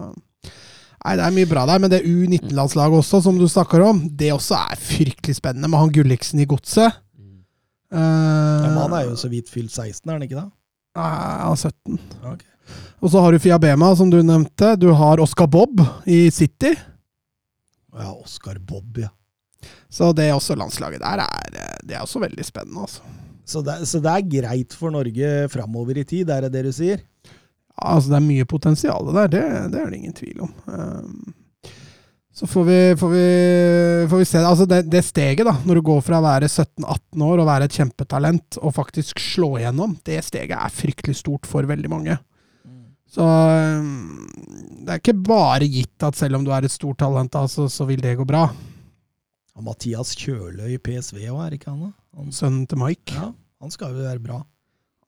[1.02, 4.30] Nei, det er mye bra der, men det U19-landslaget også, som du snakker om, det
[4.36, 7.02] også er fryktelig spennende, med han Gulliksen i godset.
[7.92, 10.48] Eh, Ja, men han er jo så vidt fylt 16, er han ikke det?
[10.96, 12.00] er 17.
[12.32, 12.46] Ok.
[13.01, 14.76] Og så har du Fiabema, som du nevnte.
[14.78, 16.76] Du har Oscar Bob i City.
[17.97, 19.09] Ja, Oscar Bob, ja.
[19.89, 23.03] Så det er også landslaget der er, eh, det er også veldig spennende, altså.
[23.45, 26.72] Så det, så det er greit for Norge framover i tid, er det det du
[26.76, 27.01] sier?
[27.76, 29.43] Ja, altså det er mye potensial der, det,
[29.74, 30.53] det er det ingen tvil om.
[30.72, 31.34] Um,
[32.32, 33.26] så får vi, får vi,
[34.09, 34.39] får vi se.
[34.39, 37.68] Altså det, det, steget, da, når du går fra å være 17-18 år og være
[37.68, 42.16] et kjempetalent, og faktisk slå igjennom, det steget er fryktelig stort for veldig mange.
[43.12, 44.28] Så um,
[44.82, 47.82] det er ikke bare gitt at selv om du er et stort talent, altså, så,
[47.82, 48.45] så vil det gå bra.
[49.57, 51.91] Og Mathias Kjøløy i PSV òg, er ikke han da?
[52.18, 53.16] Han, Sønnen til Mike.
[53.16, 53.32] ja,
[53.62, 54.39] han skal jo være bra.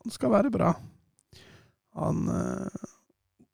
[0.04, 0.74] Han skal være bra.
[1.96, 2.92] Han uh,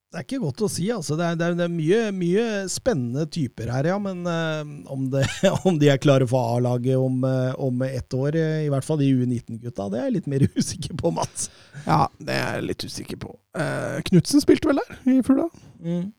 [0.10, 1.14] Det er ikke godt å si, altså.
[1.20, 3.98] Det er, det er, det er mye, mye, spennende typer her, ja.
[4.02, 5.22] Men uh, om, det,
[5.70, 9.12] om, de er klare for A-laget om, uh, om, ett år, i hvert fall de
[9.14, 11.52] U19-gutta, det er jeg litt mer usikker på, Mats.
[11.84, 13.36] Ja, det er jeg litt usikker på.
[13.54, 15.46] Uh, Knutsen spilte vel der i Fugla?
[15.78, 16.10] Mm.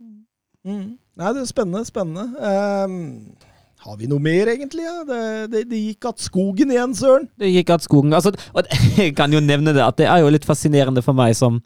[0.62, 0.86] Mm.
[1.18, 2.28] Nei, det er spennende, spennende.
[2.38, 2.95] Um,
[3.80, 4.86] har vi noe mer, egentlig?
[4.86, 5.03] Ja?
[5.09, 5.20] Det,
[5.51, 7.26] det, det gikk att skogen igjen, søren!
[7.41, 8.14] Det gikk att skogen.
[8.14, 8.70] Altså, og
[9.01, 11.59] jeg kan jo nevne det, at det er jo litt fascinerende for meg som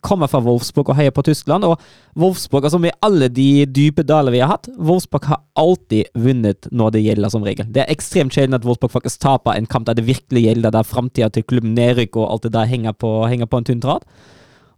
[0.00, 1.66] kommer fra Wolfsburg og heier på Tyskland.
[1.68, 1.80] Og
[2.18, 6.94] Wolfsburg, altså med alle de dype daler vi har hatt, Wolfsburg har alltid vunnet når
[6.96, 7.68] det gjelder, som regel.
[7.68, 10.88] Det er ekstremt sjelden at Wolfsburg faktisk taper en kamp der det virkelig gjelder, der
[10.88, 14.06] framtida til klubben nedrykk og alt det der henger på, henger på en tynn tråd.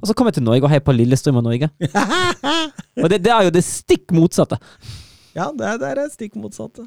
[0.03, 1.71] Og så kommer jeg til Norge og heier på Lillestrøm og Norge.
[3.03, 4.59] og det, det er jo det stikk motsatte.
[5.35, 6.85] Ja, det er, det stikk motsatte.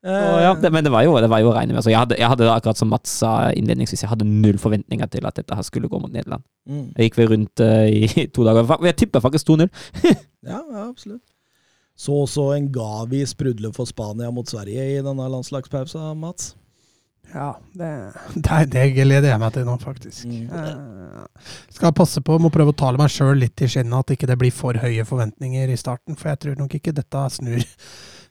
[0.00, 1.84] Uh, ja, det, men det var jo, det var jo å regne med.
[1.84, 5.26] Så jeg, hadde, jeg hadde akkurat som Mats sa innledningsvis, jeg hadde null forventninger til
[5.28, 6.46] at dette her skulle gå mot Nederland.
[6.68, 6.86] Mm.
[6.96, 8.70] Jeg gikk vel rundt uh, i to dager.
[8.88, 9.68] Jeg tipper faktisk 2-0.
[10.52, 11.24] ja, ja, absolutt.
[12.00, 16.54] Så også en Gavi sprudle for Spania mot Sverige i denne landslagspausa, Mats?
[17.30, 17.90] Ja, det,
[18.34, 20.24] det, det gleder jeg meg til nå, faktisk.
[20.26, 20.48] Mm.
[20.48, 24.30] Uh, skal passe på, må prøve å tale meg sjøl litt i skinnet, at ikke
[24.32, 26.16] det blir for høye forventninger i starten.
[26.18, 27.60] For jeg tror nok ikke dette snur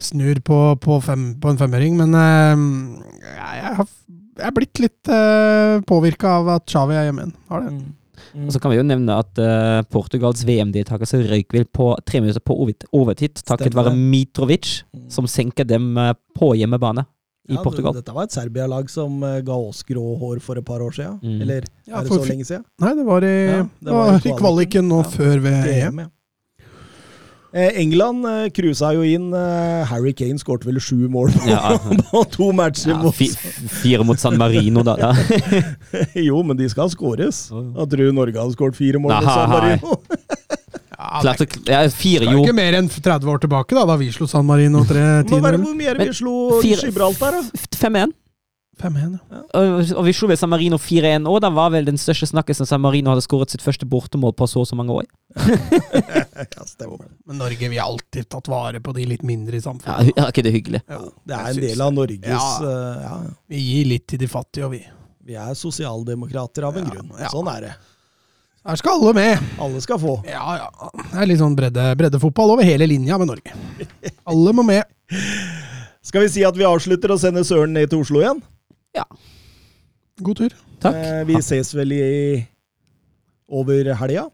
[0.04, 2.00] snur på, på, fem, på en femøring.
[2.00, 3.93] Men uh, jeg, jeg, har,
[4.39, 7.39] jeg, er blitt litt uh, påvirka av at Xavi er hjemme igjen.
[7.52, 7.74] Har det.
[7.78, 7.88] Mm.
[8.34, 8.45] Mm.
[8.45, 12.43] Og så kan vi jo nevne at uh, Portugals VM-deltakelse røyk vel på tre minutter
[12.45, 12.58] på
[12.95, 15.08] overtid, takket være Mitrovic, mm.
[15.14, 17.06] som senker dem uh, på hjemmebane
[17.50, 17.95] i ja, Portugal.
[17.97, 21.18] Dette var et Serbia-lag som uh, ga oss grå hår for et par år siden.
[21.24, 21.41] Mm.
[21.45, 22.66] Eller ja, er det så lenge siden?
[22.84, 26.06] Nei, det var i, ja, det var i kvaliken nå før VM.
[27.52, 29.32] Eh, England eh, cruisa jo inn.
[29.34, 31.74] Eh, Harry Kane skåret vel sju mål på, ja.
[32.12, 32.93] på to matcher.
[32.93, 33.30] Ja, fi,
[33.82, 34.95] Fire mot San Marino, da.
[35.02, 35.14] Ja.
[36.30, 37.47] jo, men de skal skåres.
[37.50, 39.97] Jeg tror Norge hadde skåret fire mål mot San Marino.
[41.00, 42.45] ja, det, er fire, jo.
[42.45, 45.34] ikke mer enn 30 år tilbake, da, da vi slo San Marino 3-10.
[45.34, 47.68] Hvor mye vi slo Gibraltar, da?
[47.82, 48.14] 5-1.
[48.80, 49.40] 5-1, ja.
[49.60, 51.40] Og, og vi slo ved San Marino 4-1 òg.
[51.44, 54.64] Da var vel den største snakkisen San Marino hadde skåret sitt første bortemål på så
[54.64, 55.10] og så mange år.
[56.40, 57.10] ja, stemmer.
[57.28, 60.14] Men Norge, vi har alltid tatt vare på de litt mindre i samfunnet.
[60.16, 60.84] Ja, er ikke det hyggelig?
[60.88, 63.14] Ja, det er en del av Norges ja, uh, ja.
[63.52, 64.84] Vi gir litt til de fattige, og vi.
[65.30, 67.16] Vi er sosialdemokrater av en grunn.
[67.30, 67.74] Sånn er det.
[68.70, 69.52] Her skal alle med.
[69.62, 70.20] Alle skal få.
[70.28, 70.90] Ja, ja.
[71.00, 73.54] Det er litt sånn bredde, breddefotball over hele linja med Norge.
[74.30, 74.84] Alle må med.
[76.06, 78.42] Skal vi si at vi avslutter og sender Søren ned til Oslo igjen?
[78.96, 79.06] Ja.
[80.20, 80.56] God tur.
[80.80, 80.96] Takk.
[80.96, 82.04] Eh, vi ses vel i
[83.50, 84.28] over helga?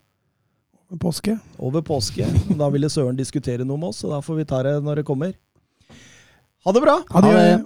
[0.90, 1.38] Over påske.
[1.58, 2.28] Over påske.
[2.58, 5.08] Da ville Søren diskutere noe med oss, så da får vi ta det når det
[5.08, 5.34] kommer.
[6.66, 7.00] Ha det bra!
[7.10, 7.64] Ha det.